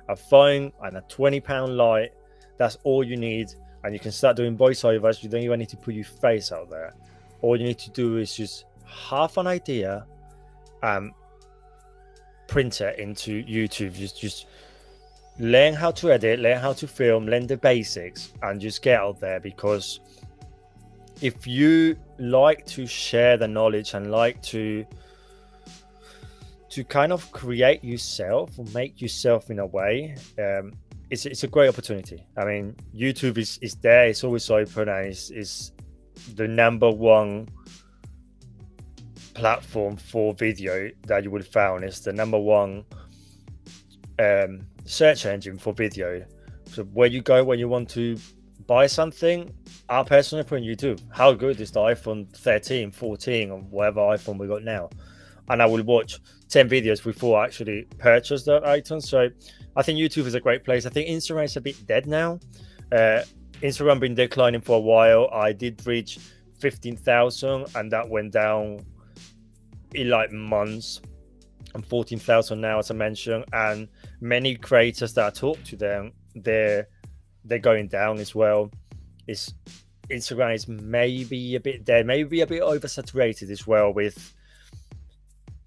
a 0.09 0.15
phone 0.15 0.71
and 0.83 0.97
a 0.97 1.01
twenty 1.07 1.39
pound 1.39 1.77
light. 1.77 2.11
That's 2.57 2.77
all 2.83 3.03
you 3.03 3.15
need, 3.15 3.53
and 3.83 3.93
you 3.93 3.99
can 3.99 4.11
start 4.11 4.35
doing 4.35 4.57
voiceovers. 4.57 5.21
You 5.21 5.29
don't 5.29 5.43
even 5.43 5.59
need 5.59 5.69
to 5.69 5.77
put 5.77 5.93
your 5.93 6.05
face 6.05 6.51
out 6.51 6.69
there. 6.69 6.93
All 7.41 7.55
you 7.55 7.65
need 7.65 7.79
to 7.79 7.91
do 7.91 8.17
is 8.17 8.35
just 8.35 8.65
half 8.85 9.37
an 9.37 9.45
idea, 9.45 10.05
and 10.81 11.11
print 12.47 12.81
it 12.81 12.97
into 12.97 13.43
YouTube. 13.43 13.93
Just 13.93 14.19
just 14.19 14.47
learn 15.39 15.75
how 15.75 15.91
to 15.91 16.11
edit, 16.11 16.39
learn 16.39 16.57
how 16.57 16.73
to 16.73 16.87
film, 16.87 17.27
learn 17.27 17.45
the 17.45 17.57
basics, 17.57 18.33
and 18.41 18.59
just 18.59 18.81
get 18.81 18.99
out 18.99 19.19
there 19.19 19.39
because 19.39 19.99
if 21.21 21.47
you 21.47 21.97
like 22.19 22.65
to 22.65 22.85
share 22.85 23.37
the 23.37 23.47
knowledge 23.47 23.93
and 23.93 24.11
like 24.11 24.41
to 24.41 24.85
to 26.69 26.83
kind 26.83 27.11
of 27.11 27.31
create 27.31 27.83
yourself 27.83 28.57
or 28.57 28.65
make 28.73 29.01
yourself 29.01 29.49
in 29.49 29.59
a 29.59 29.65
way 29.65 30.15
um, 30.39 30.73
it's, 31.09 31.25
it's 31.25 31.43
a 31.43 31.47
great 31.47 31.69
opportunity 31.69 32.25
i 32.37 32.45
mean 32.45 32.75
youtube 32.93 33.37
is, 33.37 33.57
is 33.61 33.75
there 33.75 34.07
it's 34.07 34.23
always 34.23 34.49
open 34.49 34.89
and 34.89 35.07
it's, 35.07 35.29
it's 35.29 35.71
the 36.35 36.47
number 36.47 36.89
one 36.89 37.47
platform 39.33 39.95
for 39.95 40.33
video 40.33 40.89
that 41.05 41.23
you 41.23 41.31
would 41.31 41.45
found 41.45 41.85
is 41.85 42.01
the 42.01 42.11
number 42.11 42.39
one 42.39 42.83
um, 44.19 44.61
search 44.85 45.25
engine 45.25 45.57
for 45.57 45.73
video. 45.73 46.25
So 46.65 46.83
where 46.85 47.07
you 47.07 47.21
go 47.21 47.43
when 47.43 47.59
you 47.59 47.67
want 47.67 47.89
to 47.89 48.17
buy 48.65 48.87
something, 48.87 49.53
I 49.89 50.03
personally 50.03 50.43
put 50.43 50.57
on 50.57 50.63
YouTube 50.63 51.01
how 51.11 51.33
good 51.33 51.61
is 51.61 51.71
the 51.71 51.79
iPhone 51.79 52.29
13, 52.35 52.91
14, 52.91 53.51
or 53.51 53.59
whatever 53.59 54.01
iPhone 54.01 54.37
we 54.37 54.47
got 54.47 54.63
now, 54.63 54.89
and 55.49 55.61
I 55.61 55.65
will 55.65 55.83
watch 55.83 56.19
10 56.49 56.69
videos 56.69 57.03
before 57.03 57.39
I 57.39 57.45
actually 57.45 57.87
purchase 57.97 58.43
that 58.43 58.65
item. 58.65 58.99
So 58.99 59.29
I 59.75 59.81
think 59.81 59.99
YouTube 59.99 60.25
is 60.25 60.33
a 60.33 60.39
great 60.39 60.63
place. 60.63 60.85
I 60.85 60.89
think 60.89 61.09
Instagram 61.09 61.45
is 61.45 61.55
a 61.57 61.61
bit 61.61 61.85
dead 61.85 62.05
now. 62.07 62.39
Uh, 62.91 63.23
Instagram 63.61 63.99
been 63.99 64.15
declining 64.15 64.61
for 64.61 64.77
a 64.77 64.81
while. 64.81 65.29
I 65.33 65.53
did 65.53 65.85
reach 65.85 66.19
15,000 66.59 67.67
and 67.75 67.91
that 67.91 68.07
went 68.07 68.33
down 68.33 68.85
in 69.93 70.09
like 70.09 70.31
months. 70.31 71.01
I'm 71.75 71.81
14,000 71.81 72.59
now, 72.59 72.79
as 72.79 72.91
I 72.91 72.93
mentioned, 72.93 73.45
and 73.53 73.87
many 74.21 74.55
creators 74.55 75.13
that 75.13 75.25
I 75.25 75.29
talk 75.29 75.61
to 75.65 75.75
them, 75.75 76.11
they're 76.35 76.87
they're 77.45 77.59
going 77.59 77.87
down 77.87 78.19
as 78.19 78.35
well. 78.35 78.71
It's 79.27 79.53
Instagram 80.09 80.55
is 80.55 80.67
maybe 80.67 81.55
a 81.55 81.59
bit 81.59 81.83
dead, 81.83 82.05
maybe 82.05 82.41
a 82.41 82.47
bit 82.47 82.61
oversaturated 82.61 83.49
as 83.49 83.67
well 83.67 83.93
with 83.93 84.33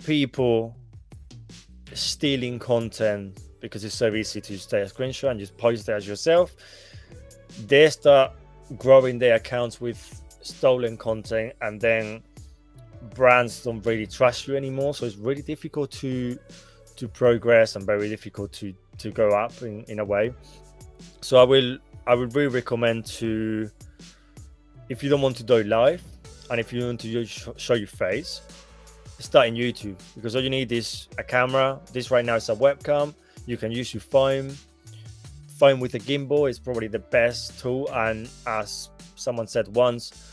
people 0.05 0.77
stealing 1.93 2.59
content 2.59 3.39
because 3.61 3.85
it's 3.85 3.95
so 3.95 4.15
easy 4.15 4.41
to 4.41 4.53
just 4.55 4.71
take 4.71 4.87
a 4.87 4.91
screenshot 4.91 5.31
and 5.31 5.41
just 5.41 5.57
post 5.59 5.89
it 5.89 5.93
as 5.93 6.09
yourself. 6.09 6.55
They 7.67 7.91
start 7.91 8.33
growing 8.79 9.19
their 9.19 9.35
accounts 9.35 9.81
with 9.81 9.99
stolen 10.43 10.97
content 10.97 11.53
and 11.61 11.81
then 11.81 12.23
brands 13.15 13.63
don't 13.63 13.85
really 13.85 14.07
trust 14.07 14.47
you 14.47 14.57
anymore 14.57 14.95
so 14.95 15.07
it's 15.07 15.17
really 15.17 15.43
difficult 15.43 15.91
to 15.91 16.39
to 16.97 17.09
progress 17.09 17.77
and 17.77 17.85
very 17.85 18.09
difficult 18.09 18.53
to 18.53 18.75
to 18.99 19.11
go 19.11 19.31
up 19.31 19.53
in, 19.63 19.83
in 19.85 19.99
a 19.99 20.05
way 20.05 20.33
so 21.21 21.39
i 21.39 21.43
will 21.43 21.79
i 22.07 22.15
would 22.15 22.35
really 22.35 22.49
recommend 22.49 23.05
to 23.05 23.71
if 24.89 25.03
you 25.03 25.09
don't 25.11 25.23
want 25.23 25.37
to 25.37 25.43
do 25.43 25.63
live 25.65 26.03
and 26.51 26.61
if 26.61 26.73
you 26.73 26.85
want 26.85 27.01
to 27.01 27.25
show 27.25 27.75
your 27.75 27.87
face 27.87 28.41
start 29.19 29.49
in 29.49 29.55
youtube 29.55 29.97
because 30.15 30.35
all 30.35 30.43
you 30.43 30.51
need 30.51 30.73
is 30.73 31.09
a 31.19 31.25
camera 31.25 31.79
this 31.93 32.11
right 32.11 32.25
now 32.25 32.35
is 32.35 32.49
a 32.49 32.55
webcam 32.55 33.15
you 33.47 33.57
can 33.57 33.71
use 33.71 33.93
your 33.93 34.01
phone 34.01 34.51
phone 35.59 35.79
with 35.79 35.95
a 35.95 35.99
gimbal 35.99 36.49
is 36.49 36.59
probably 36.59 36.89
the 36.89 36.99
best 36.99 37.59
tool 37.61 37.89
and 37.93 38.29
as 38.47 38.89
someone 39.15 39.47
said 39.47 39.69
once 39.77 40.31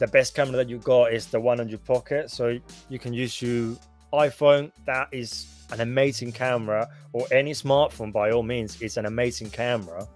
the 0.00 0.06
best 0.06 0.34
camera 0.34 0.56
that 0.56 0.68
you 0.68 0.78
got 0.78 1.12
is 1.12 1.26
the 1.26 1.38
one 1.38 1.60
on 1.60 1.68
your 1.68 1.78
pocket. 1.78 2.30
So 2.30 2.58
you 2.88 2.98
can 2.98 3.12
use 3.12 3.40
your 3.40 3.76
iPhone. 4.12 4.72
That 4.86 5.08
is 5.12 5.46
an 5.70 5.80
amazing 5.80 6.32
camera, 6.32 6.88
or 7.12 7.26
any 7.30 7.52
smartphone 7.52 8.10
by 8.10 8.30
all 8.30 8.42
means. 8.42 8.80
It's 8.80 8.96
an 8.96 9.06
amazing 9.06 9.50
camera. 9.50 10.08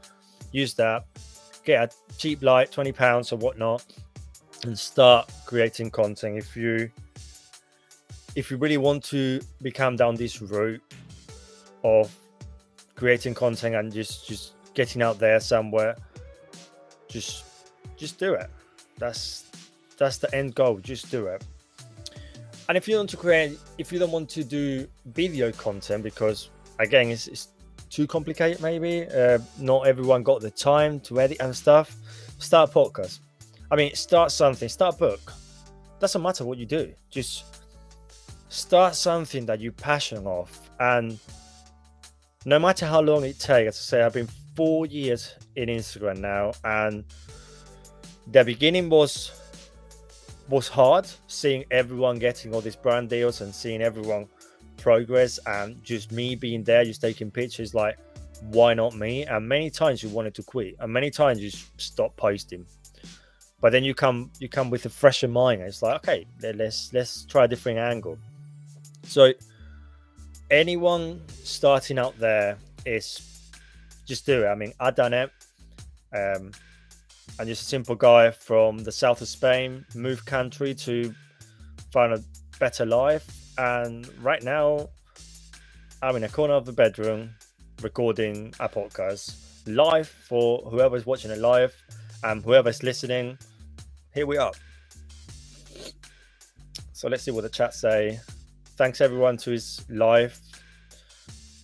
Use 0.55 0.73
that. 0.75 1.05
Get 1.65 1.93
a 1.93 2.13
cheap 2.17 2.41
light, 2.41 2.71
twenty 2.71 2.93
pounds 2.93 3.33
or 3.33 3.39
whatnot, 3.39 3.85
and 4.63 4.79
start 4.79 5.29
creating 5.47 5.91
content. 5.91 6.39
If 6.39 6.57
you 6.57 6.89
if 8.37 8.53
you 8.53 8.57
really 8.57 8.77
want 8.77 9.03
to 9.07 9.41
become 9.63 9.97
down 9.97 10.15
this 10.15 10.41
route 10.41 10.81
of 11.83 12.17
creating 12.95 13.35
content 13.35 13.75
and 13.75 13.93
just 13.93 14.29
just 14.29 14.53
getting 14.75 15.03
out 15.03 15.19
there 15.19 15.41
somewhere, 15.41 15.97
just 17.09 17.45
just 17.97 18.21
do 18.21 18.35
it. 18.35 18.49
That's 18.99 19.51
that's 19.99 20.19
the 20.19 20.33
end 20.33 20.55
goal. 20.55 20.79
Just 20.79 21.11
do 21.11 21.27
it. 21.27 21.43
And 22.69 22.79
if 22.79 22.87
you 22.87 22.97
want 22.97 23.11
to 23.11 23.17
create, 23.17 23.59
if 23.79 23.91
you 23.91 23.99
don't 23.99 24.13
want 24.13 24.29
to 24.31 24.45
do 24.45 24.87
video 25.07 25.51
content, 25.51 26.05
because 26.05 26.51
again, 26.79 27.09
it's, 27.09 27.27
it's 27.27 27.49
too 27.95 28.07
complicated, 28.09 28.61
maybe 28.61 29.07
uh, 29.07 29.39
not 29.59 29.87
everyone 29.87 30.25
got 30.25 30.41
the 30.41 30.51
time 30.51 30.99
to 31.01 31.21
edit 31.21 31.37
and 31.41 31.55
stuff. 31.55 31.95
Start 32.39 32.73
podcast. 32.73 33.21
I 33.71 33.77
mean, 33.77 33.95
start 33.95 34.33
something. 34.33 34.69
Start 34.69 34.97
a 34.97 34.99
book. 34.99 35.33
Doesn't 36.01 36.21
matter 36.21 36.45
what 36.45 36.59
you 36.59 36.67
do. 36.67 36.93
Just 37.09 37.45
start 38.49 38.97
something 38.97 39.47
that 39.47 39.61
you're 39.61 39.73
passionate 39.73 40.27
of, 40.27 40.51
and 40.81 41.19
no 42.45 42.59
matter 42.59 42.85
how 42.85 43.01
long 43.01 43.25
it 43.25 43.39
takes. 43.39 43.69
As 43.69 43.77
I 43.77 43.83
say, 43.91 44.03
I've 44.03 44.13
been 44.13 44.29
four 44.57 44.87
years 44.87 45.35
in 45.55 45.69
Instagram 45.69 46.19
now, 46.19 46.53
and 46.65 47.05
the 48.27 48.45
beginning 48.45 48.89
was 48.91 49.33
was 50.49 50.69
hard 50.69 51.07
seeing 51.27 51.65
everyone 51.71 52.19
getting 52.19 52.53
all 52.55 52.61
these 52.61 52.77
brand 52.77 53.09
deals 53.09 53.41
and 53.41 53.55
seeing 53.55 53.81
everyone 53.81 54.29
progress 54.85 55.39
and 55.47 55.83
just 55.83 56.13
me 56.13 56.35
being 56.35 56.63
there 56.63 56.85
just 56.85 57.01
taking 57.01 57.31
pictures 57.31 57.75
like 57.75 57.97
why 58.51 58.75
not 58.75 58.95
me? 58.95 59.25
And 59.25 59.49
many 59.49 59.71
times 59.71 60.03
you 60.03 60.11
wanted 60.11 60.35
to 60.35 60.43
quit 60.43 60.77
and 60.79 60.93
many 60.93 61.11
times 61.11 61.41
you 61.41 61.51
stop 61.79 62.15
posting. 62.17 62.67
But 63.63 63.73
then 63.73 63.83
you 63.83 63.95
come 63.95 64.31
you 64.41 64.51
come 64.51 64.69
with 64.69 64.85
a 64.85 64.91
fresher 64.91 65.27
mind. 65.27 65.63
It's 65.63 65.81
like 65.81 65.97
okay 66.01 66.27
let's 66.43 66.93
let's 66.93 67.25
try 67.25 67.47
a 67.47 67.49
different 67.49 67.79
angle. 67.79 68.19
So 69.05 69.33
anyone 70.51 71.23
starting 71.43 71.99
out 71.99 72.19
there 72.19 72.59
is 72.85 73.07
just 74.05 74.27
do 74.27 74.45
it. 74.45 74.49
I 74.49 74.55
mean 74.55 74.75
i've 74.81 74.95
done 74.95 75.15
it. 75.15 75.31
Um 76.13 76.53
I'm 77.39 77.47
just 77.47 77.63
a 77.63 77.65
simple 77.65 77.95
guy 77.95 78.31
from 78.31 78.85
the 78.85 78.93
south 78.93 79.23
of 79.23 79.29
Spain, 79.29 79.87
moved 79.95 80.27
country 80.27 80.75
to 80.87 81.15
find 81.91 82.13
a 82.13 82.23
better 82.61 82.85
life. 82.85 83.44
And 83.59 84.09
right 84.23 84.43
now, 84.43 84.89
I'm 86.03 86.17
in 86.17 86.25
a 86.25 86.29
corner 86.29 86.55
of 86.55 86.67
the 86.67 86.73
bedroom 86.73 87.31
recording 87.83 88.55
a 88.61 88.69
podcast 88.69 89.37
live 89.67 90.09
for 90.09 90.59
whoever's 90.71 91.07
watching 91.07 91.31
it 91.31 91.39
live 91.39 91.75
and 92.23 92.43
whoever's 92.43 92.83
listening. 92.83 93.39
Here 94.13 94.27
we 94.27 94.37
are. 94.37 94.53
So 96.93 97.09
let's 97.09 97.23
see 97.23 97.31
what 97.31 97.43
the 97.43 97.49
chat 97.49 97.75
say. 97.75 98.21
Thanks 98.77 99.01
everyone 99.01 99.37
to 99.39 99.51
his 99.51 99.85
live 99.89 100.39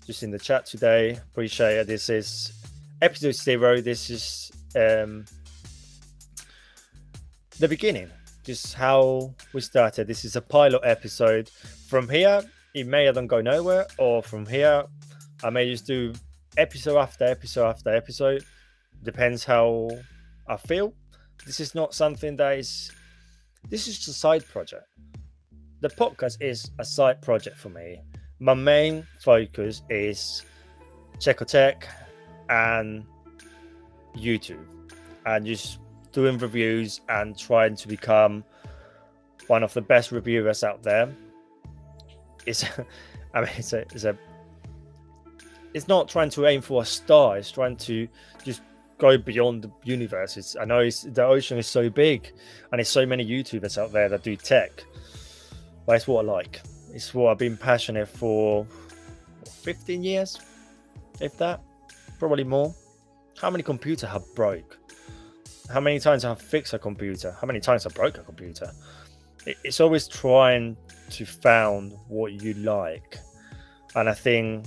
just 0.06 0.22
in 0.22 0.30
the 0.30 0.38
chat 0.38 0.66
today. 0.66 1.12
Appreciate 1.32 1.76
it. 1.78 1.86
This 1.86 2.08
is 2.08 2.52
episode 3.00 3.34
zero. 3.34 3.80
This 3.80 4.10
is 4.10 4.50
um 4.74 5.24
the 7.58 7.68
beginning, 7.68 8.10
just 8.44 8.74
how 8.74 9.34
we 9.52 9.60
started. 9.60 10.06
This 10.06 10.24
is 10.24 10.36
a 10.36 10.40
pilot 10.40 10.80
episode. 10.82 11.50
From 11.90 12.08
here, 12.08 12.44
it 12.72 12.86
may 12.86 13.08
either 13.08 13.26
go 13.26 13.40
nowhere, 13.40 13.84
or 13.98 14.22
from 14.22 14.46
here, 14.46 14.84
I 15.42 15.50
may 15.50 15.68
just 15.68 15.88
do 15.88 16.12
episode 16.56 16.96
after 16.96 17.24
episode 17.24 17.66
after 17.66 17.92
episode. 17.92 18.44
Depends 19.02 19.42
how 19.42 19.90
I 20.46 20.56
feel. 20.56 20.94
This 21.44 21.58
is 21.58 21.74
not 21.74 21.92
something 21.92 22.36
that 22.36 22.58
is. 22.58 22.92
This 23.68 23.88
is 23.88 23.96
just 23.96 24.06
a 24.06 24.12
side 24.12 24.46
project. 24.46 24.84
The 25.80 25.88
podcast 25.88 26.40
is 26.40 26.70
a 26.78 26.84
side 26.84 27.22
project 27.22 27.58
for 27.58 27.70
me. 27.70 28.00
My 28.38 28.54
main 28.54 29.04
focus 29.18 29.82
is 29.90 30.44
Tech 31.18 31.88
and 32.48 33.04
YouTube, 34.16 34.64
and 35.26 35.44
just 35.44 35.80
doing 36.12 36.38
reviews 36.38 37.00
and 37.08 37.36
trying 37.36 37.74
to 37.74 37.88
become 37.88 38.44
one 39.48 39.64
of 39.64 39.74
the 39.74 39.82
best 39.82 40.12
reviewers 40.12 40.62
out 40.62 40.84
there. 40.84 41.12
It's, 42.46 42.64
I 43.34 43.40
mean, 43.40 43.50
it's 43.56 43.72
a, 43.72 43.80
it's 43.80 44.04
a, 44.04 44.16
it's 45.72 45.88
not 45.88 46.08
trying 46.08 46.30
to 46.30 46.46
aim 46.46 46.60
for 46.60 46.82
a 46.82 46.84
star. 46.84 47.38
It's 47.38 47.50
trying 47.50 47.76
to 47.76 48.08
just 48.44 48.62
go 48.98 49.16
beyond 49.16 49.62
the 49.62 49.70
universe. 49.84 50.36
It's, 50.36 50.56
I 50.56 50.64
know 50.64 50.80
it's, 50.80 51.02
the 51.02 51.24
ocean 51.24 51.58
is 51.58 51.66
so 51.66 51.88
big, 51.88 52.32
and 52.72 52.78
there's 52.78 52.88
so 52.88 53.06
many 53.06 53.24
YouTubers 53.24 53.78
out 53.78 53.92
there 53.92 54.08
that 54.08 54.22
do 54.22 54.36
tech. 54.36 54.84
But 55.86 55.96
it's 55.96 56.06
what 56.06 56.24
I 56.24 56.28
like. 56.32 56.60
It's 56.92 57.14
what 57.14 57.30
I've 57.30 57.38
been 57.38 57.56
passionate 57.56 58.08
for 58.08 58.66
15 59.62 60.02
years, 60.02 60.38
if 61.20 61.36
that, 61.38 61.60
probably 62.18 62.44
more. 62.44 62.74
How 63.40 63.48
many 63.48 63.62
computers 63.62 64.08
have 64.10 64.24
broke? 64.34 64.80
how 65.70 65.80
many 65.80 66.00
times 66.00 66.24
I've 66.24 66.40
fixed 66.40 66.74
a 66.74 66.78
computer, 66.78 67.36
how 67.40 67.46
many 67.46 67.60
times 67.60 67.86
I 67.86 67.90
broke 67.90 68.18
a 68.18 68.22
computer. 68.22 68.70
It's 69.46 69.80
always 69.80 70.08
trying 70.08 70.76
to 71.10 71.26
found 71.26 71.94
what 72.08 72.42
you 72.42 72.54
like, 72.54 73.18
and 73.94 74.08
I 74.08 74.14
think 74.14 74.66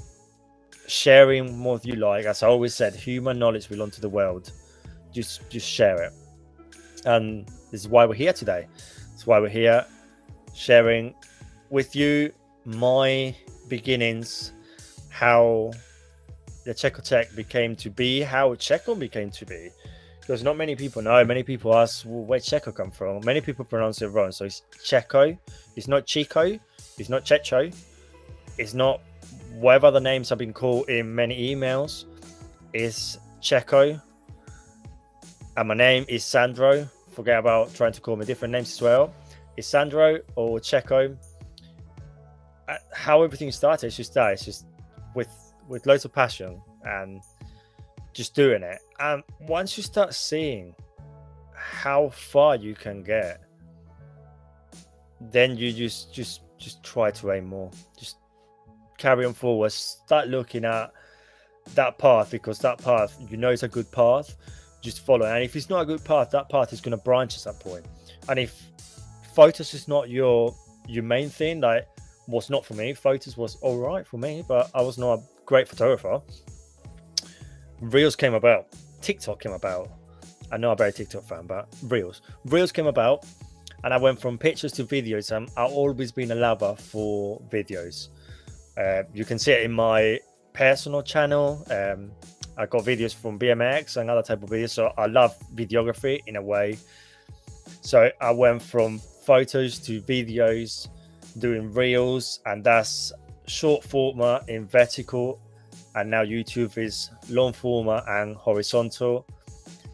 sharing 0.88 1.64
what 1.64 1.86
you 1.86 1.96
like, 1.96 2.26
as 2.26 2.44
I 2.44 2.48
always 2.48 2.76
said, 2.76 2.94
human 2.96 3.40
knowledge 3.40 3.70
belongs 3.70 3.96
to 3.96 4.02
the 4.02 4.10
world. 4.10 4.52
Just 5.12 5.50
just 5.50 5.68
share 5.68 6.02
it, 6.02 6.14
and 7.06 7.48
this 7.72 7.82
is 7.82 7.88
why 7.88 8.06
we're 8.06 8.16
here 8.16 8.34
today. 8.34 8.68
It's 9.14 9.28
why 9.28 9.40
we're 9.40 9.50
here, 9.50 9.86
sharing 10.54 11.14
with 11.70 11.96
you 11.96 12.34
my 12.66 13.36
beginnings, 13.68 14.54
how 15.10 15.72
the 16.66 16.74
Checo 16.74 17.04
Tech 17.04 17.36
became 17.36 17.76
to 17.78 17.90
be, 17.90 18.22
how 18.22 18.56
Checo 18.56 18.98
became 18.98 19.30
to 19.32 19.46
be 19.46 19.70
because 20.26 20.42
not 20.42 20.56
many 20.56 20.74
people 20.74 21.02
know. 21.02 21.24
Many 21.26 21.44
people 21.44 21.76
ask, 21.76 22.06
well, 22.06 22.24
where 22.24 22.40
Checo 22.40 22.74
come 22.74 22.92
from? 22.92 23.20
Many 23.26 23.42
people 23.42 23.66
pronounce 23.66 24.02
it 24.02 24.08
wrong. 24.08 24.32
So 24.32 24.46
it's 24.46 24.62
Checo. 24.82 25.38
It's 25.76 25.90
not 25.90 26.06
Chico. 26.06 26.58
It's 26.98 27.10
not 27.10 27.26
Checho. 27.26 27.76
It's 28.58 28.74
not 28.74 29.02
whatever 29.56 29.92
the 29.92 30.00
names 30.00 30.30
have 30.30 30.38
been 30.38 30.54
called 30.54 30.88
in 30.90 31.14
many 31.14 31.54
emails. 31.54 32.06
It's 32.72 33.18
Checo. 33.42 34.02
And 35.58 35.68
my 35.68 35.74
name 35.74 36.06
is 36.08 36.24
Sandro. 36.24 36.88
Forget 37.12 37.38
about 37.38 37.76
trying 37.76 37.92
to 37.92 38.00
call 38.00 38.16
me 38.16 38.26
different 38.26 38.54
names 38.54 38.72
as 38.72 38.82
well. 38.82 39.14
It's 39.58 39.68
Sandro 39.68 40.20
or 40.36 40.60
Checo. 40.60 41.18
Uh, 42.70 42.76
how 42.94 43.24
everything 43.24 43.52
started, 43.52 43.88
it's 43.88 43.98
just 43.98 44.14
that. 44.14 44.32
It's 44.32 44.46
just 44.46 44.68
with 45.16 45.28
with 45.68 45.86
loads 45.86 46.06
of 46.06 46.14
passion 46.14 46.62
and 46.86 47.22
just 48.14 48.36
doing 48.36 48.64
it. 48.64 48.80
And 49.00 49.24
once 49.42 49.78
you 49.78 49.84
start 49.84 50.14
seeing 50.14 50.76
how 51.56 52.10
far 52.10 52.56
you 52.56 52.76
can 52.76 53.04
get, 53.04 53.42
then 55.20 55.58
you 55.58 55.72
just 55.72 56.14
just 56.14 56.42
just 56.58 56.84
try 56.84 57.12
to 57.12 57.32
aim 57.32 57.46
more. 57.46 57.72
Just 57.98 58.18
carry 58.98 59.26
on 59.26 59.34
forward. 59.34 59.72
Start 59.72 60.28
looking 60.28 60.66
at 60.66 60.92
that 61.76 61.98
path 61.98 62.32
because 62.32 62.60
that 62.60 62.78
path 62.84 63.18
you 63.30 63.38
know 63.38 63.50
it's 63.52 63.64
a 63.64 63.68
good 63.68 63.92
path. 63.92 64.36
Just 64.82 65.06
follow. 65.06 65.26
And 65.26 65.44
if 65.44 65.56
it's 65.56 65.70
not 65.70 65.82
a 65.82 65.86
good 65.86 66.04
path, 66.04 66.30
that 66.32 66.50
path 66.50 66.74
is 66.74 66.82
going 66.82 66.92
to 66.92 67.04
branch 67.04 67.36
at 67.36 67.42
some 67.42 67.56
point. 67.56 67.86
And 68.28 68.38
if 68.38 68.62
photos 69.34 69.74
is 69.74 69.88
not 69.88 70.10
your 70.10 70.54
your 70.88 71.04
main 71.04 71.30
thing, 71.30 71.62
like 71.62 71.88
was 72.28 72.50
not 72.50 72.66
for 72.66 72.74
me. 72.74 72.94
Photos 72.94 73.38
was 73.38 73.56
all 73.62 73.80
right 73.80 74.06
for 74.06 74.18
me, 74.18 74.44
but 74.48 74.70
I 74.74 74.82
was 74.82 74.98
not 74.98 75.20
a 75.20 75.24
great 75.46 75.68
photographer. 75.68 76.22
Reels 77.82 78.16
came 78.16 78.34
about. 78.34 78.68
TikTok 79.02 79.42
came 79.42 79.54
about. 79.54 79.90
I 80.52 80.58
know 80.58 80.70
I'm 80.70 80.74
a 80.74 80.78
very 80.78 80.94
TikTok 80.94 81.24
fan, 81.24 81.48
but 81.48 81.68
Reels. 81.84 82.22
Reels 82.46 82.72
came 82.72 82.88
about, 82.88 83.26
and 83.84 83.94
I 83.94 83.98
went 83.98 84.20
from 84.20 84.38
pictures 84.38 84.72
to 84.74 84.86
videos. 84.86 85.36
Um, 85.36 85.48
I've 85.58 85.72
always 85.72 86.12
been 86.12 86.32
a 86.32 86.36
lover 86.36 86.76
for 86.78 87.42
videos. 87.50 88.10
Uh, 88.78 89.04
you 89.14 89.26
can 89.26 89.38
see 89.38 89.52
it 89.52 89.64
in 89.64 89.72
my 89.72 90.20
personal 90.54 91.02
channel. 91.02 91.66
Um, 91.70 92.12
I 92.58 92.66
got 92.66 92.84
videos 92.84 93.14
from 93.14 93.40
BMX 93.40 93.98
and 93.98 94.10
other 94.10 94.22
type 94.22 94.44
of 94.44 94.50
videos. 94.50 94.70
So 94.70 94.94
I 94.98 95.08
love 95.08 95.36
videography 95.56 96.22
in 96.28 96.36
a 96.36 96.42
way. 96.42 96.78
So 97.82 98.10
I 98.22 98.32
went 98.32 98.62
from 98.62 99.00
photos 99.26 99.80
to 99.80 100.02
videos, 100.02 100.88
doing 101.40 101.72
reels, 101.74 102.40
and 102.46 102.64
that's 102.64 103.12
short 103.48 103.84
format 103.84 104.48
in 104.48 104.68
vertical. 104.68 105.40
And 105.96 106.10
now 106.10 106.24
YouTube 106.24 106.78
is 106.78 107.12
long 107.30 107.54
format 107.54 108.04
and 108.08 108.36
horizontal. 108.36 109.28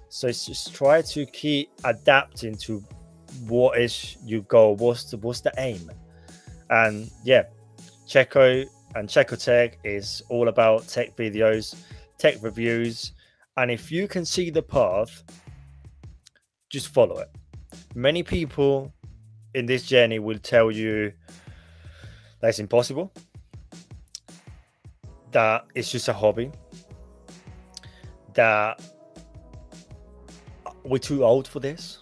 So 0.09 0.27
it's 0.27 0.45
just 0.45 0.73
try 0.73 1.01
to 1.01 1.25
keep 1.25 1.69
adapting 1.83 2.55
to 2.55 2.83
what 3.47 3.79
is 3.79 4.17
your 4.25 4.41
goal, 4.41 4.75
what's 4.75 5.11
the 5.11 5.17
what's 5.17 5.41
the 5.41 5.53
aim. 5.57 5.91
And 6.69 7.11
yeah, 7.23 7.43
Checo 8.07 8.65
and 8.95 9.07
Checo 9.07 9.41
Tech 9.43 9.77
is 9.83 10.21
all 10.29 10.47
about 10.47 10.87
tech 10.87 11.15
videos, 11.15 11.75
tech 12.17 12.35
reviews. 12.41 13.13
And 13.57 13.69
if 13.69 13.91
you 13.91 14.07
can 14.07 14.25
see 14.25 14.49
the 14.49 14.63
path, 14.63 15.23
just 16.69 16.87
follow 16.87 17.19
it. 17.19 17.29
Many 17.93 18.23
people 18.23 18.93
in 19.53 19.65
this 19.65 19.83
journey 19.83 20.19
will 20.19 20.39
tell 20.39 20.71
you 20.71 21.11
that's 22.41 22.59
impossible, 22.59 23.11
that 25.31 25.65
it's 25.75 25.91
just 25.91 26.07
a 26.07 26.13
hobby, 26.13 26.51
that 28.33 28.81
we're 30.83 30.97
too 30.97 31.23
old 31.23 31.47
for 31.47 31.59
this. 31.59 31.99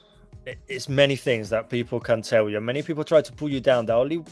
It's 0.68 0.88
many 0.88 1.16
things 1.16 1.50
that 1.50 1.70
people 1.70 2.00
can 2.00 2.22
tell 2.22 2.50
you. 2.50 2.62
Many 2.62 2.82
people 2.82 3.04
try 3.04 3.22
to 3.22 3.34
pull 3.34 3.50
you 3.50 3.60
down. 3.60 3.86
The 3.86 3.94
only 3.94 4.24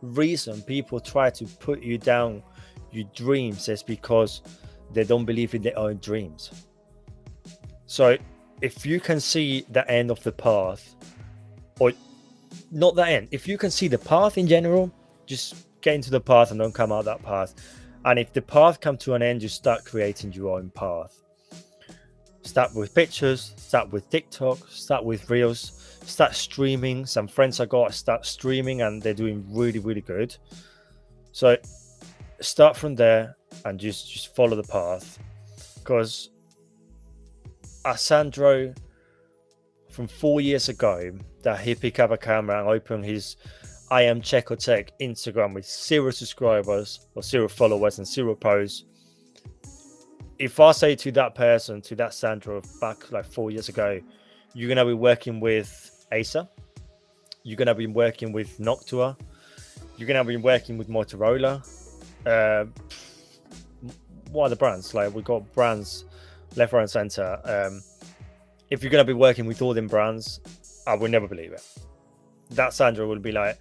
reason 0.00 0.62
people 0.62 0.98
try 0.98 1.30
to 1.30 1.44
put 1.44 1.80
you 1.82 1.96
down 1.96 2.42
your 2.90 3.08
dreams 3.14 3.68
is 3.68 3.82
because 3.82 4.42
they 4.92 5.04
don't 5.04 5.24
believe 5.24 5.54
in 5.54 5.62
their 5.62 5.78
own 5.78 5.98
dreams. 5.98 6.66
So 7.86 8.16
if 8.60 8.84
you 8.84 9.00
can 9.00 9.20
see 9.20 9.64
the 9.70 9.88
end 9.90 10.10
of 10.10 10.22
the 10.22 10.32
path, 10.32 10.94
or 11.78 11.92
not 12.70 12.96
the 12.96 13.06
end, 13.06 13.28
if 13.30 13.46
you 13.46 13.56
can 13.56 13.70
see 13.70 13.88
the 13.88 13.98
path 13.98 14.38
in 14.38 14.46
general, 14.46 14.90
just 15.26 15.54
get 15.80 15.94
into 15.94 16.10
the 16.10 16.20
path 16.20 16.50
and 16.50 16.60
don't 16.60 16.74
come 16.74 16.90
out 16.90 17.04
that 17.04 17.22
path. 17.22 17.54
And 18.04 18.18
if 18.18 18.32
the 18.32 18.42
path 18.42 18.80
come 18.80 18.96
to 18.98 19.14
an 19.14 19.22
end, 19.22 19.42
you 19.42 19.48
start 19.48 19.84
creating 19.84 20.32
your 20.32 20.58
own 20.58 20.70
path. 20.70 21.22
Start 22.42 22.74
with 22.74 22.92
pictures, 22.94 23.54
start 23.56 23.92
with 23.92 24.10
TikTok, 24.10 24.58
start 24.68 25.04
with 25.04 25.30
Reels, 25.30 25.98
start 26.04 26.34
streaming. 26.34 27.06
Some 27.06 27.28
friends 27.28 27.60
I 27.60 27.66
got 27.66 27.94
start 27.94 28.26
streaming 28.26 28.82
and 28.82 29.00
they're 29.00 29.14
doing 29.14 29.46
really, 29.48 29.78
really 29.78 30.00
good. 30.00 30.36
So 31.30 31.56
start 32.40 32.76
from 32.76 32.96
there 32.96 33.36
and 33.64 33.78
just 33.78 34.10
just 34.10 34.34
follow 34.34 34.56
the 34.56 34.64
path. 34.64 35.20
Because 35.78 36.30
Asandro 37.84 38.76
from 39.90 40.08
four 40.08 40.40
years 40.40 40.68
ago 40.68 41.12
that 41.42 41.60
he 41.60 41.74
picked 41.76 42.00
up 42.00 42.10
a 42.10 42.16
camera 42.16 42.58
and 42.58 42.68
opened 42.68 43.04
his 43.04 43.36
I 43.92 44.02
am 44.02 44.22
Checo 44.22 44.56
Tech 44.58 44.98
Instagram 45.00 45.54
with 45.54 45.66
zero 45.66 46.10
subscribers 46.10 47.06
or 47.14 47.22
zero 47.22 47.48
followers 47.48 47.98
and 47.98 48.06
zero 48.06 48.34
posts 48.34 48.84
if 50.42 50.58
I 50.58 50.72
say 50.72 50.96
to 50.96 51.12
that 51.12 51.36
person, 51.36 51.80
to 51.82 51.94
that 51.94 52.12
Sandro 52.12 52.62
back 52.80 53.12
like 53.12 53.24
four 53.24 53.52
years 53.52 53.68
ago, 53.68 54.00
you're 54.54 54.68
gonna 54.68 54.84
be 54.84 54.92
working 54.92 55.38
with 55.38 56.04
Acer, 56.10 56.48
you're 57.44 57.56
gonna 57.56 57.76
be 57.76 57.86
working 57.86 58.32
with 58.32 58.58
Noctua, 58.58 59.16
you're 59.96 60.08
gonna 60.08 60.24
be 60.24 60.36
working 60.36 60.78
with 60.78 60.88
Motorola. 60.88 61.64
Uh, 62.26 62.64
what 64.32 64.46
are 64.46 64.48
the 64.48 64.56
brands? 64.56 64.92
Like 64.94 65.14
we've 65.14 65.24
got 65.24 65.52
brands 65.52 66.06
left, 66.56 66.72
right, 66.72 66.80
and 66.80 66.90
center. 66.90 67.38
Um, 67.44 67.80
if 68.68 68.82
you're 68.82 68.90
gonna 68.90 69.04
be 69.04 69.12
working 69.12 69.46
with 69.46 69.62
all 69.62 69.74
them 69.74 69.86
brands, 69.86 70.40
I 70.88 70.96
would 70.96 71.12
never 71.12 71.28
believe 71.28 71.52
it. 71.52 71.62
That 72.50 72.74
Sandro 72.74 73.06
would 73.06 73.22
be 73.22 73.30
like, 73.30 73.60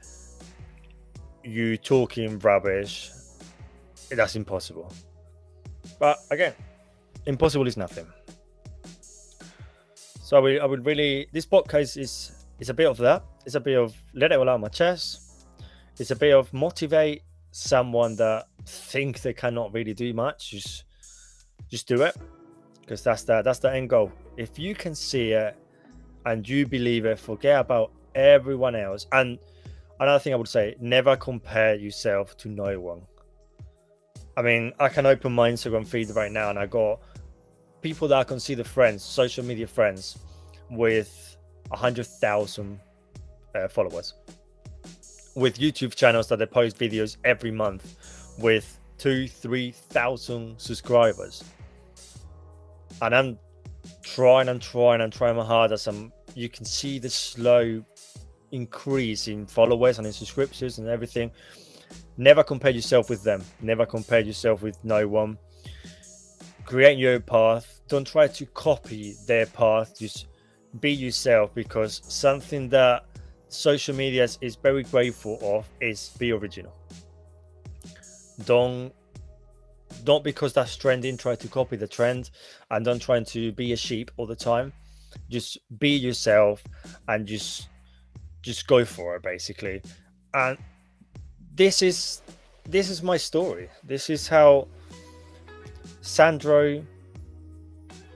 you 1.43 1.77
talking 1.77 2.39
rubbish. 2.39 3.11
That's 4.09 4.35
impossible. 4.35 4.91
But 5.99 6.19
again, 6.29 6.53
impossible 7.25 7.67
is 7.67 7.77
nothing. 7.77 8.07
So 10.23 10.37
I 10.37 10.39
would, 10.39 10.59
I 10.59 10.65
really 10.65 11.27
this 11.31 11.45
podcast 11.45 11.97
is 11.97 12.45
is 12.59 12.69
a 12.69 12.73
bit 12.73 12.87
of 12.87 12.97
that. 12.97 13.23
It's 13.45 13.55
a 13.55 13.59
bit 13.59 13.77
of 13.77 13.95
let 14.13 14.31
it 14.31 14.37
all 14.37 14.49
out 14.49 14.55
of 14.55 14.61
my 14.61 14.69
chest. 14.69 15.45
It's 15.99 16.11
a 16.11 16.15
bit 16.15 16.33
of 16.33 16.53
motivate 16.53 17.23
someone 17.51 18.15
that 18.15 18.47
think 18.65 19.21
they 19.21 19.33
cannot 19.33 19.73
really 19.73 19.93
do 19.93 20.13
much. 20.13 20.51
Just 20.51 20.85
just 21.69 21.87
do 21.87 22.01
it. 22.03 22.15
Because 22.81 23.03
that's 23.03 23.23
the 23.23 23.41
that's 23.41 23.59
the 23.59 23.73
end 23.73 23.89
goal. 23.89 24.11
If 24.37 24.57
you 24.57 24.75
can 24.75 24.95
see 24.95 25.31
it 25.31 25.55
and 26.25 26.47
you 26.47 26.65
believe 26.65 27.05
it, 27.05 27.19
forget 27.19 27.59
about 27.59 27.91
everyone 28.15 28.75
else. 28.75 29.07
And 29.11 29.39
another 30.01 30.19
thing 30.19 30.33
I 30.33 30.35
would 30.35 30.47
say, 30.47 30.75
never 30.79 31.15
compare 31.15 31.75
yourself 31.75 32.35
to 32.37 32.49
no 32.49 32.79
one. 32.79 33.03
I 34.35 34.41
mean, 34.41 34.73
I 34.79 34.89
can 34.89 35.05
open 35.05 35.31
my 35.31 35.51
Instagram 35.51 35.87
feed 35.87 36.09
right 36.15 36.31
now 36.31 36.49
and 36.49 36.57
I 36.57 36.65
got 36.65 36.99
people 37.81 38.07
that 38.07 38.17
I 38.17 38.23
consider 38.23 38.63
friends, 38.63 39.03
social 39.03 39.45
media 39.45 39.67
friends, 39.67 40.17
with 40.71 41.37
a 41.71 41.77
hundred 41.77 42.07
thousand 42.07 42.79
uh, 43.53 43.67
followers, 43.67 44.15
with 45.35 45.59
YouTube 45.59 45.93
channels 45.95 46.27
that 46.29 46.39
they 46.39 46.45
post 46.45 46.77
videos 46.77 47.17
every 47.23 47.51
month, 47.51 47.95
with 48.39 48.79
two, 48.97 49.27
three 49.27 49.71
thousand 49.71 50.59
subscribers, 50.59 51.43
and 53.01 53.13
I'm 53.13 53.39
trying 54.01 54.49
and 54.49 54.61
trying 54.61 55.01
and 55.01 55.11
trying 55.11 55.35
my 55.35 55.45
hardest. 55.45 55.87
And 55.87 56.11
you 56.35 56.49
can 56.49 56.65
see 56.65 56.97
the 56.99 57.09
slow 57.09 57.83
increase 58.51 59.27
in 59.27 59.45
followers 59.45 59.97
and 59.97 60.07
in 60.07 60.13
subscriptions 60.13 60.77
and 60.77 60.87
everything. 60.87 61.31
Never 62.17 62.43
compare 62.43 62.71
yourself 62.71 63.09
with 63.09 63.23
them. 63.23 63.43
Never 63.61 63.85
compare 63.85 64.21
yourself 64.21 64.61
with 64.61 64.77
no 64.83 65.07
one 65.07 65.37
create 66.71 66.97
your 66.97 67.19
path. 67.19 67.81
Don't 67.89 68.07
try 68.07 68.27
to 68.27 68.45
copy 68.45 69.15
their 69.27 69.45
path. 69.45 69.99
Just 69.99 70.27
be 70.79 70.91
yourself 70.91 71.53
because 71.53 72.01
something 72.07 72.69
that 72.69 73.05
social 73.49 73.93
media 73.93 74.25
is 74.39 74.55
very 74.55 74.83
grateful 74.83 75.37
of 75.41 75.67
is 75.81 76.11
be 76.17 76.31
original. 76.31 76.73
Don't 78.45 78.93
don't 80.05 80.23
because 80.23 80.53
that's 80.53 80.77
trending 80.77 81.17
try 81.17 81.35
to 81.35 81.47
copy 81.49 81.75
the 81.75 81.87
trend 81.87 82.31
and 82.69 82.85
don't 82.85 83.01
try 83.01 83.21
to 83.21 83.51
be 83.51 83.73
a 83.73 83.75
sheep 83.75 84.09
all 84.15 84.25
the 84.25 84.35
time. 84.35 84.71
Just 85.29 85.57
be 85.77 85.89
yourself 85.89 86.63
and 87.09 87.27
just 87.27 87.67
just 88.41 88.67
go 88.67 88.85
for 88.85 89.15
it 89.15 89.23
basically. 89.23 89.81
And 90.33 90.57
this 91.55 91.81
is 91.81 92.21
this 92.65 92.89
is 92.89 93.03
my 93.03 93.17
story. 93.17 93.69
This 93.83 94.09
is 94.09 94.27
how 94.27 94.67
Sandro, 96.01 96.83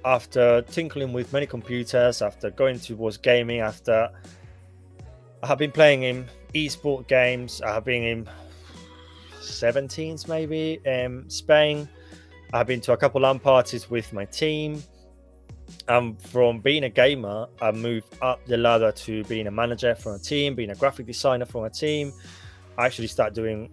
after 0.03 0.61
tinkling 0.63 1.13
with 1.13 1.31
many 1.33 1.45
computers, 1.45 2.21
after 2.21 2.49
going 2.49 2.79
towards 2.79 3.17
gaming, 3.17 3.59
after 3.59 4.09
I 5.43 5.47
have 5.47 5.57
been 5.57 5.71
playing 5.71 6.03
in 6.03 6.25
esport 6.53 7.07
games, 7.07 7.61
I 7.61 7.73
have 7.73 7.85
been 7.85 8.03
in 8.03 8.29
17s 9.41 10.27
maybe 10.27 10.79
in 10.85 11.29
Spain. 11.29 11.88
I've 12.53 12.67
been 12.67 12.81
to 12.81 12.93
a 12.93 12.97
couple 12.97 13.21
LAN 13.21 13.39
parties 13.39 13.89
with 13.89 14.13
my 14.13 14.25
team. 14.25 14.81
And 15.88 16.19
from 16.19 16.60
being 16.60 16.84
a 16.84 16.89
gamer, 16.89 17.48
I 17.62 17.71
moved 17.71 18.15
up 18.21 18.43
the 18.45 18.58
ladder 18.58 18.91
to 18.91 19.24
being 19.26 19.48
a 19.48 19.52
manager 19.52 19.93
for 19.93 20.15
a 20.15 20.19
team, 20.19 20.56
being 20.56 20.71
a 20.71 20.76
graphic 20.76 21.06
designer 21.06 21.45
for 21.45 21.67
a 21.67 21.69
team. 21.69 22.12
I 22.78 22.88
actually 22.88 23.08
started 23.08 23.36
doing 23.36 23.69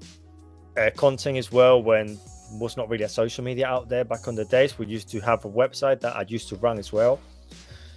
uh, 0.76 0.90
content 0.96 1.38
as 1.38 1.50
well 1.50 1.82
when 1.82 2.18
was 2.58 2.76
not 2.76 2.88
really 2.90 3.04
a 3.04 3.08
social 3.08 3.42
media 3.42 3.66
out 3.66 3.88
there 3.88 4.04
back 4.04 4.28
on 4.28 4.34
the 4.34 4.44
days. 4.44 4.78
We 4.78 4.86
used 4.86 5.08
to 5.10 5.20
have 5.20 5.44
a 5.44 5.48
website 5.48 6.00
that 6.00 6.14
I 6.14 6.24
used 6.28 6.48
to 6.50 6.56
run 6.56 6.78
as 6.78 6.92
well. 6.92 7.18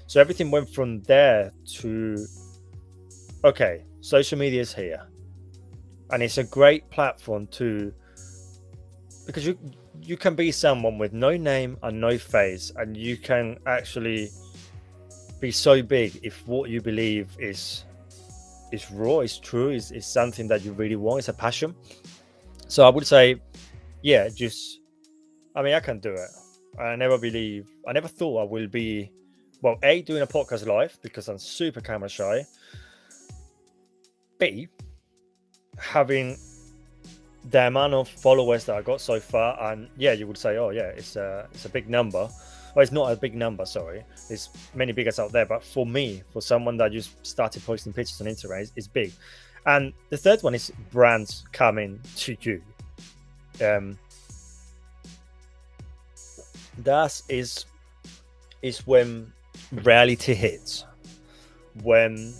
So 0.07 0.21
everything 0.21 0.49
went 0.49 0.69
from 0.69 1.01
there 1.03 1.51
to 1.79 2.25
okay, 3.43 3.83
social 4.01 4.37
media 4.37 4.61
is 4.61 4.73
here. 4.73 5.07
And 6.11 6.23
it's 6.23 6.37
a 6.37 6.43
great 6.43 6.89
platform 6.89 7.47
to 7.47 7.93
because 9.25 9.45
you 9.45 9.57
you 10.05 10.15
can 10.15 10.35
be 10.35 10.51
someone 10.51 10.97
with 10.99 11.13
no 11.13 11.35
name 11.35 11.77
and 11.81 11.99
no 11.99 12.17
face 12.17 12.71
and 12.75 12.95
you 12.95 13.17
can 13.17 13.57
actually 13.65 14.29
be 15.39 15.51
so 15.51 15.81
big 15.81 16.19
if 16.21 16.47
what 16.47 16.69
you 16.69 16.79
believe 16.81 17.35
is 17.39 17.85
is 18.71 18.91
raw, 18.91 19.19
is 19.19 19.37
true, 19.37 19.69
is, 19.69 19.91
is 19.91 20.05
something 20.05 20.47
that 20.47 20.61
you 20.63 20.73
really 20.73 20.95
want, 20.95 21.19
it's 21.19 21.29
a 21.29 21.33
passion. 21.33 21.73
So 22.67 22.85
I 22.85 22.89
would 22.89 23.05
say, 23.07 23.41
yeah, 24.01 24.29
just 24.29 24.79
I 25.55 25.61
mean 25.63 25.73
I 25.73 25.79
can 25.79 25.99
do 25.99 26.13
it. 26.13 26.29
I 26.79 26.95
never 26.95 27.17
believe 27.17 27.67
I 27.87 27.93
never 27.93 28.07
thought 28.07 28.41
I 28.41 28.43
will 28.43 28.67
be 28.67 29.11
well, 29.61 29.79
A, 29.81 30.03
doing 30.03 30.21
a 30.21 30.27
podcast 30.27 30.67
live 30.67 30.95
because 31.01 31.27
I'm 31.27 31.39
super 31.39 31.81
camera 31.81 32.09
shy. 32.09 32.45
B, 34.37 34.67
having 35.79 36.37
the 37.49 37.67
amount 37.67 37.93
of 37.93 38.09
followers 38.09 38.65
that 38.65 38.75
I 38.75 38.81
got 38.81 39.01
so 39.01 39.19
far, 39.19 39.71
and 39.71 39.87
yeah, 39.97 40.13
you 40.13 40.27
would 40.27 40.37
say, 40.37 40.57
oh 40.57 40.69
yeah, 40.69 40.87
it's 40.87 41.15
a 41.15 41.47
it's 41.53 41.65
a 41.65 41.69
big 41.69 41.89
number. 41.89 42.29
Well, 42.75 42.83
it's 42.83 42.91
not 42.91 43.11
a 43.11 43.15
big 43.15 43.35
number, 43.35 43.65
sorry. 43.65 44.03
There's 44.27 44.49
many 44.73 44.91
biggest 44.91 45.19
out 45.19 45.31
there, 45.31 45.45
but 45.45 45.63
for 45.63 45.85
me, 45.85 46.23
for 46.33 46.41
someone 46.41 46.75
that 46.77 46.91
just 46.91 47.25
started 47.25 47.65
posting 47.65 47.93
pictures 47.93 48.19
on 48.19 48.27
Instagram, 48.27 48.61
it's, 48.61 48.71
it's 48.75 48.87
big. 48.87 49.13
And 49.65 49.93
the 50.09 50.17
third 50.17 50.43
one 50.43 50.53
is 50.53 50.71
brands 50.91 51.45
coming 51.53 52.01
to 52.17 52.35
you. 52.41 52.61
Um, 53.63 53.97
that 56.79 57.21
is 57.29 57.65
is 58.61 58.85
when 58.85 59.31
reality 59.71 60.33
hits. 60.33 60.85
When 61.83 62.33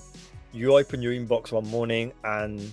you 0.53 0.77
open 0.77 1.01
your 1.01 1.13
inbox 1.13 1.51
one 1.51 1.67
morning 1.69 2.11
and 2.23 2.71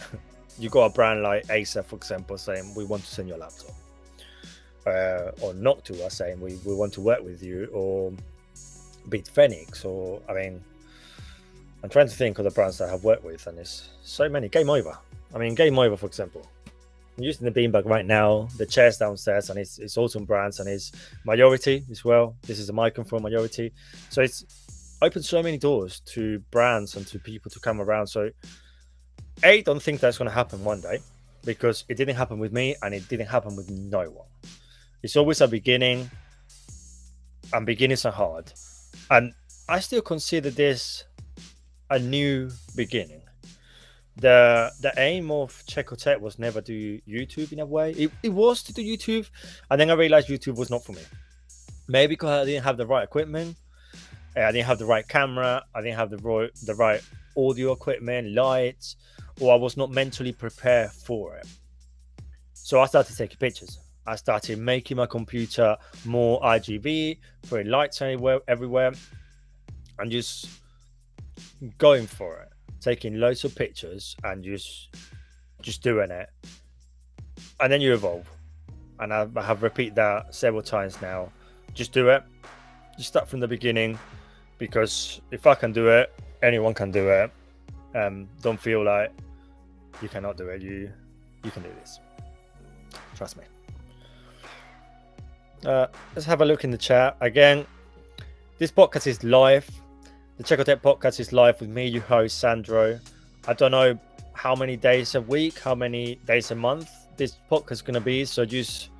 you 0.58 0.68
got 0.68 0.86
a 0.86 0.90
brand 0.90 1.22
like 1.22 1.48
Acer, 1.50 1.82
for 1.82 1.96
example, 1.96 2.38
saying 2.38 2.74
we 2.74 2.84
want 2.84 3.02
to 3.04 3.08
send 3.08 3.28
your 3.28 3.38
laptop, 3.38 3.74
uh, 4.86 5.30
or 5.42 5.52
Noctua 5.54 6.10
saying 6.10 6.40
we, 6.40 6.58
we 6.64 6.74
want 6.74 6.92
to 6.94 7.00
work 7.00 7.22
with 7.22 7.42
you, 7.42 7.68
or 7.72 8.12
BitFenix, 9.08 9.84
or 9.84 10.20
I 10.28 10.34
mean, 10.34 10.62
I'm 11.82 11.90
trying 11.90 12.08
to 12.08 12.14
think 12.14 12.38
of 12.38 12.44
the 12.44 12.50
brands 12.50 12.78
that 12.78 12.88
I 12.88 12.92
have 12.92 13.04
worked 13.04 13.24
with, 13.24 13.46
and 13.46 13.58
there's 13.58 13.90
so 14.02 14.28
many. 14.28 14.48
Game 14.48 14.70
Over. 14.70 14.96
I 15.34 15.38
mean, 15.38 15.54
Game 15.54 15.78
Over, 15.78 15.96
for 15.96 16.06
example. 16.06 16.46
I'm 17.16 17.22
using 17.22 17.50
the 17.50 17.52
beanbag 17.52 17.84
right 17.84 18.04
now. 18.04 18.48
The 18.56 18.66
chairs 18.66 18.98
downstairs, 18.98 19.50
and 19.50 19.58
it's 19.58 19.78
it's 19.78 19.96
awesome 19.96 20.24
brands, 20.24 20.60
and 20.60 20.68
it's 20.68 20.90
majority 21.24 21.84
as 21.90 22.04
well. 22.04 22.36
This 22.42 22.58
is 22.58 22.68
a 22.70 22.72
microphone 22.72 23.22
majority, 23.22 23.72
so 24.10 24.20
it's 24.22 24.44
opened 25.00 25.24
so 25.24 25.42
many 25.42 25.58
doors 25.58 26.00
to 26.06 26.40
brands 26.50 26.96
and 26.96 27.06
to 27.08 27.18
people 27.18 27.50
to 27.50 27.60
come 27.60 27.80
around. 27.80 28.06
So 28.06 28.30
I 29.42 29.60
don't 29.60 29.82
think 29.82 30.00
that's 30.00 30.18
going 30.18 30.28
to 30.28 30.34
happen 30.34 30.62
one 30.64 30.80
day 30.80 31.00
because 31.44 31.84
it 31.88 31.96
didn't 31.96 32.16
happen 32.16 32.38
with 32.38 32.52
me 32.52 32.76
and 32.82 32.94
it 32.94 33.08
didn't 33.08 33.26
happen 33.26 33.56
with 33.56 33.70
no 33.70 34.04
one. 34.10 34.28
It's 35.02 35.16
always 35.16 35.40
a 35.42 35.48
beginning, 35.48 36.10
and 37.52 37.66
beginnings 37.66 38.06
are 38.06 38.12
hard. 38.12 38.52
And 39.10 39.34
I 39.68 39.80
still 39.80 40.00
consider 40.00 40.50
this 40.50 41.04
a 41.90 41.98
new 41.98 42.50
beginning. 42.74 43.20
The 44.16 44.70
the 44.80 44.92
aim 44.96 45.30
of 45.30 45.62
Checotech 45.66 46.20
was 46.20 46.38
never 46.38 46.60
do 46.60 47.00
YouTube 47.00 47.52
in 47.52 47.60
a 47.60 47.66
way. 47.66 47.90
It, 47.92 48.12
it 48.22 48.28
was 48.30 48.62
to 48.62 48.72
do 48.72 48.82
YouTube, 48.82 49.28
and 49.70 49.80
then 49.80 49.90
I 49.90 49.94
realized 49.94 50.28
YouTube 50.28 50.56
was 50.56 50.70
not 50.70 50.84
for 50.84 50.92
me. 50.92 51.02
Maybe 51.88 52.12
because 52.12 52.30
I 52.30 52.44
didn't 52.44 52.64
have 52.64 52.76
the 52.76 52.86
right 52.86 53.02
equipment, 53.04 53.56
I 54.36 54.52
didn't 54.52 54.66
have 54.66 54.78
the 54.78 54.86
right 54.86 55.06
camera, 55.06 55.64
I 55.74 55.82
didn't 55.82 55.96
have 55.96 56.10
the 56.10 56.18
right 56.18 56.50
the 56.64 56.74
right 56.76 57.02
audio 57.36 57.72
equipment, 57.72 58.32
lights, 58.32 58.96
or 59.40 59.52
I 59.52 59.56
was 59.56 59.76
not 59.76 59.90
mentally 59.90 60.32
prepared 60.32 60.90
for 60.90 61.36
it. 61.36 61.46
So 62.52 62.80
I 62.80 62.86
started 62.86 63.16
taking 63.16 63.38
pictures. 63.38 63.78
I 64.06 64.16
started 64.16 64.58
making 64.58 64.96
my 64.96 65.06
computer 65.06 65.76
more 66.04 66.40
RGB, 66.40 67.18
putting 67.48 67.68
lights 67.68 68.02
everywhere, 68.02 68.40
everywhere, 68.48 68.92
and 69.98 70.10
just 70.10 70.48
going 71.78 72.06
for 72.06 72.40
it, 72.40 72.48
taking 72.80 73.18
loads 73.18 73.44
of 73.44 73.54
pictures 73.54 74.16
and 74.24 74.44
just 74.44 74.94
just 75.62 75.82
doing 75.82 76.10
it. 76.10 76.28
And 77.60 77.72
then 77.72 77.80
you 77.80 77.94
evolve. 77.94 78.28
And 79.00 79.12
I, 79.12 79.26
I 79.34 79.42
have 79.42 79.62
repeated 79.62 79.96
that 79.96 80.34
several 80.34 80.62
times 80.62 81.00
now. 81.00 81.32
Just 81.72 81.92
do 81.92 82.10
it. 82.10 82.22
Just 82.96 83.08
start 83.08 83.26
from 83.26 83.40
the 83.40 83.48
beginning, 83.48 83.98
because 84.58 85.20
if 85.30 85.46
I 85.46 85.54
can 85.54 85.72
do 85.72 85.88
it, 85.88 86.12
anyone 86.42 86.74
can 86.74 86.90
do 86.90 87.08
it. 87.08 87.30
Um, 87.94 88.28
don't 88.42 88.60
feel 88.60 88.84
like 88.84 89.12
you 90.02 90.08
cannot 90.08 90.36
do 90.36 90.48
it. 90.48 90.62
You 90.62 90.90
you 91.44 91.50
can 91.50 91.62
do 91.62 91.70
this. 91.80 92.00
Trust 93.16 93.36
me. 93.36 93.44
Uh, 95.64 95.86
let's 96.14 96.26
have 96.26 96.40
a 96.40 96.44
look 96.44 96.64
in 96.64 96.70
the 96.70 96.78
chat 96.78 97.16
again. 97.20 97.66
This 98.58 98.70
podcast 98.70 99.06
is 99.06 99.22
live. 99.24 99.68
The 100.36 100.44
Checotech 100.44 100.80
podcast 100.80 101.20
is 101.20 101.32
live 101.32 101.60
with 101.60 101.70
me, 101.70 101.86
your 101.86 102.02
host 102.02 102.38
Sandro. 102.38 102.98
I 103.46 103.52
don't 103.52 103.70
know 103.70 103.98
how 104.32 104.54
many 104.54 104.76
days 104.76 105.14
a 105.14 105.20
week, 105.20 105.58
how 105.58 105.74
many 105.74 106.16
days 106.26 106.50
a 106.50 106.54
month 106.54 106.90
this 107.16 107.36
podcast 107.50 107.72
is 107.72 107.82
going 107.82 107.94
to 107.94 108.00
be. 108.00 108.24
So 108.24 108.44
just 108.44 108.90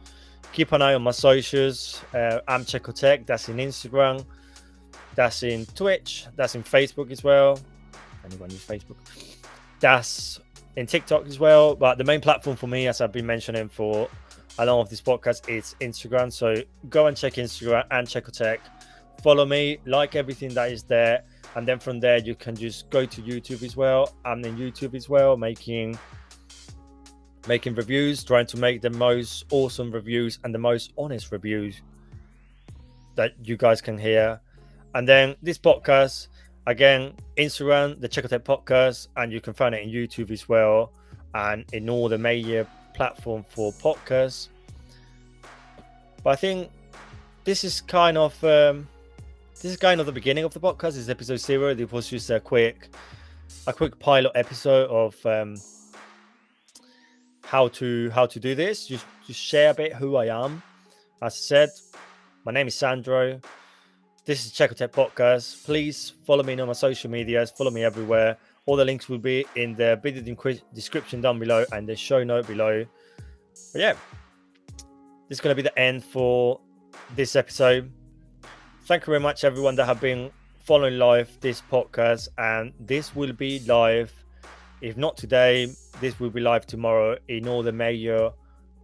keep 0.52 0.72
an 0.72 0.80
eye 0.80 0.94
on 0.94 1.02
my 1.02 1.10
socials. 1.10 2.00
Uh, 2.14 2.40
I'm 2.46 2.64
Checotech. 2.64 3.26
That's 3.26 3.48
in 3.48 3.56
Instagram. 3.56 4.24
That's 5.16 5.42
in 5.42 5.66
Twitch. 5.66 6.26
That's 6.36 6.54
in 6.54 6.62
Facebook 6.62 7.10
as 7.10 7.24
well. 7.24 7.58
Anyone 8.24 8.50
use 8.50 8.66
Facebook? 8.66 8.96
That's 9.80 10.40
in 10.76 10.86
TikTok 10.86 11.26
as 11.26 11.38
well. 11.38 11.74
But 11.74 11.98
the 11.98 12.04
main 12.04 12.20
platform 12.20 12.56
for 12.56 12.66
me, 12.66 12.86
as 12.88 13.00
I've 13.00 13.12
been 13.12 13.26
mentioning 13.26 13.68
for 13.68 14.08
a 14.58 14.66
lot 14.66 14.80
of 14.80 14.88
this 14.88 15.00
podcast, 15.00 15.48
is 15.48 15.74
Instagram. 15.80 16.32
So 16.32 16.56
go 16.88 17.06
and 17.06 17.16
check 17.16 17.34
Instagram 17.34 17.84
and 17.90 18.06
Checotech. 18.06 18.58
Follow 19.22 19.46
me, 19.46 19.78
like 19.86 20.16
everything 20.16 20.52
that 20.54 20.70
is 20.72 20.82
there. 20.82 21.24
And 21.56 21.66
then 21.66 21.78
from 21.78 22.00
there, 22.00 22.18
you 22.18 22.34
can 22.34 22.56
just 22.56 22.90
go 22.90 23.06
to 23.06 23.22
YouTube 23.22 23.62
as 23.62 23.76
well. 23.76 24.14
I'm 24.24 24.44
in 24.44 24.56
YouTube 24.56 24.94
as 24.94 25.08
well, 25.08 25.36
making 25.36 25.98
making 27.46 27.74
reviews, 27.74 28.24
trying 28.24 28.46
to 28.46 28.56
make 28.56 28.80
the 28.80 28.90
most 28.90 29.44
awesome 29.50 29.90
reviews 29.90 30.38
and 30.44 30.54
the 30.54 30.58
most 30.58 30.92
honest 30.96 31.30
reviews 31.30 31.82
that 33.16 33.32
you 33.42 33.56
guys 33.56 33.80
can 33.80 33.98
hear. 33.98 34.40
And 34.94 35.06
then 35.06 35.36
this 35.42 35.58
podcast, 35.58 36.28
again, 36.66 37.12
Instagram, 37.36 38.00
the 38.00 38.08
Checotech 38.08 38.40
Podcast, 38.40 39.08
and 39.16 39.32
you 39.32 39.40
can 39.40 39.52
find 39.52 39.74
it 39.74 39.82
in 39.82 39.90
YouTube 39.90 40.30
as 40.30 40.48
well, 40.48 40.92
and 41.34 41.64
in 41.72 41.88
all 41.88 42.08
the 42.08 42.18
major 42.18 42.66
platform 42.94 43.44
for 43.48 43.72
podcasts. 43.72 44.48
But 46.22 46.30
I 46.30 46.36
think 46.36 46.70
this 47.44 47.64
is 47.64 47.80
kind 47.80 48.16
of 48.16 48.42
um, 48.44 48.88
this 49.52 49.64
is 49.64 49.76
kind 49.76 50.00
of 50.00 50.06
the 50.06 50.12
beginning 50.12 50.44
of 50.44 50.54
the 50.54 50.60
podcast. 50.60 50.92
This 50.92 50.96
is 50.96 51.10
episode 51.10 51.36
zero. 51.36 51.68
It 51.68 51.92
was 51.92 52.08
just 52.08 52.30
a 52.30 52.40
quick 52.40 52.88
a 53.66 53.72
quick 53.72 53.98
pilot 53.98 54.32
episode 54.34 54.88
of 54.90 55.14
um, 55.26 55.56
how 57.42 57.68
to 57.68 58.10
how 58.10 58.26
to 58.26 58.40
do 58.40 58.54
this. 58.54 58.86
Just 58.86 59.06
just 59.26 59.40
share 59.40 59.70
a 59.70 59.74
bit 59.74 59.92
who 59.94 60.16
I 60.16 60.44
am. 60.44 60.62
As 61.20 61.34
I 61.34 61.36
said, 61.36 61.70
my 62.44 62.52
name 62.52 62.68
is 62.68 62.74
Sandro. 62.74 63.40
This 64.26 64.46
is 64.46 64.52
Checotech 64.52 64.88
Podcast. 64.88 65.66
Please 65.66 66.14
follow 66.24 66.42
me 66.42 66.58
on 66.58 66.66
my 66.66 66.72
social 66.72 67.10
medias. 67.10 67.50
Follow 67.50 67.70
me 67.70 67.84
everywhere. 67.84 68.38
All 68.64 68.74
the 68.74 68.84
links 68.84 69.06
will 69.06 69.18
be 69.18 69.44
in 69.54 69.74
the 69.74 70.00
video 70.02 70.22
description 70.72 71.20
down 71.20 71.38
below 71.38 71.66
and 71.72 71.86
the 71.86 71.94
show 71.94 72.24
note 72.24 72.46
below. 72.46 72.86
But 73.74 73.80
yeah, 73.82 73.92
this 75.28 75.36
is 75.36 75.40
going 75.42 75.54
to 75.54 75.62
be 75.62 75.68
the 75.68 75.78
end 75.78 76.02
for 76.02 76.58
this 77.14 77.36
episode. 77.36 77.92
Thank 78.86 79.02
you 79.02 79.10
very 79.10 79.20
much, 79.20 79.44
everyone 79.44 79.76
that 79.76 79.84
have 79.84 80.00
been 80.00 80.30
following 80.58 80.96
live 80.96 81.38
this 81.42 81.62
podcast. 81.70 82.28
And 82.38 82.72
this 82.80 83.14
will 83.14 83.34
be 83.34 83.58
live, 83.66 84.10
if 84.80 84.96
not 84.96 85.18
today, 85.18 85.66
this 86.00 86.18
will 86.18 86.30
be 86.30 86.40
live 86.40 86.66
tomorrow 86.66 87.18
in 87.28 87.46
all 87.46 87.62
the 87.62 87.72
major 87.72 88.30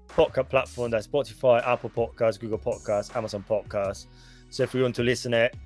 podcast 0.07 0.51
platforms 0.51 0.93
like 0.93 1.05
Spotify, 1.05 1.67
Apple 1.67 1.89
Podcasts, 1.89 2.39
Google 2.39 2.59
Podcasts, 2.59 3.17
Amazon 3.17 3.43
Podcasts. 3.49 4.05
So 4.51 4.63
if 4.65 4.75
you 4.75 4.83
want 4.83 4.95
to 4.97 5.03
listen 5.03 5.33
it 5.33 5.57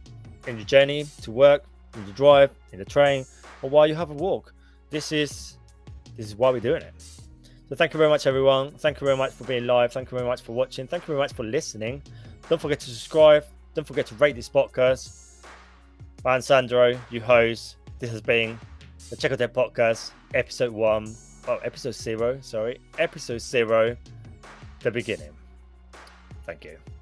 in 0.47 0.57
your 0.57 0.67
journey 0.67 1.07
to 1.23 1.31
work, 1.31 1.65
in 1.95 2.05
the 2.07 2.13
drive, 2.13 2.53
in 2.73 2.79
the 2.79 2.85
train, 2.85 3.25
or 3.63 3.71
while 3.71 3.87
you 3.87 3.95
have 3.95 4.11
a 4.11 4.15
walk, 4.15 4.53
this 4.91 5.11
is 5.11 5.59
this 6.17 6.27
is 6.27 6.37
why 6.37 6.51
we're 6.51 6.61
doing 6.61 6.83
it. 6.83 6.95
So 7.69 7.75
thank 7.75 7.95
you 7.95 7.99
very 7.99 8.11
much, 8.11 8.27
everyone. 8.27 8.73
Thank 8.73 9.01
you 9.01 9.07
very 9.07 9.17
much 9.17 9.33
for 9.33 9.45
being 9.45 9.67
live. 9.67 9.93
Thank 9.93 10.11
you 10.11 10.19
very 10.19 10.29
much 10.29 10.43
for 10.43 10.53
watching. 10.53 10.87
Thank 10.87 11.05
you 11.05 11.07
very 11.09 11.19
much 11.19 11.33
for 11.33 11.45
listening. 11.45 12.03
Don't 12.49 12.61
forget 12.61 12.79
to 12.81 12.91
subscribe, 12.91 13.45
Don't 13.75 13.87
forget 13.87 14.07
to 14.07 14.15
rate 14.17 14.37
this 14.37 14.49
podcast. 14.49 15.43
I'm 16.25 16.43
Sandro, 16.43 16.99
you 17.11 17.21
host. 17.21 17.77
This 17.99 18.11
has 18.11 18.21
been 18.21 18.59
the 19.11 19.17
Check 19.17 19.37
Tech 19.37 19.53
Podcast, 19.53 20.13
episode 20.35 20.73
one, 20.73 21.15
oh, 21.49 21.57
episode 21.65 21.95
zero, 21.95 22.39
sorry, 22.41 22.81
episode 22.99 23.41
zero, 23.41 23.97
the 24.81 24.91
beginning. 24.91 25.33
Thank 26.47 26.65
you. 26.65 26.85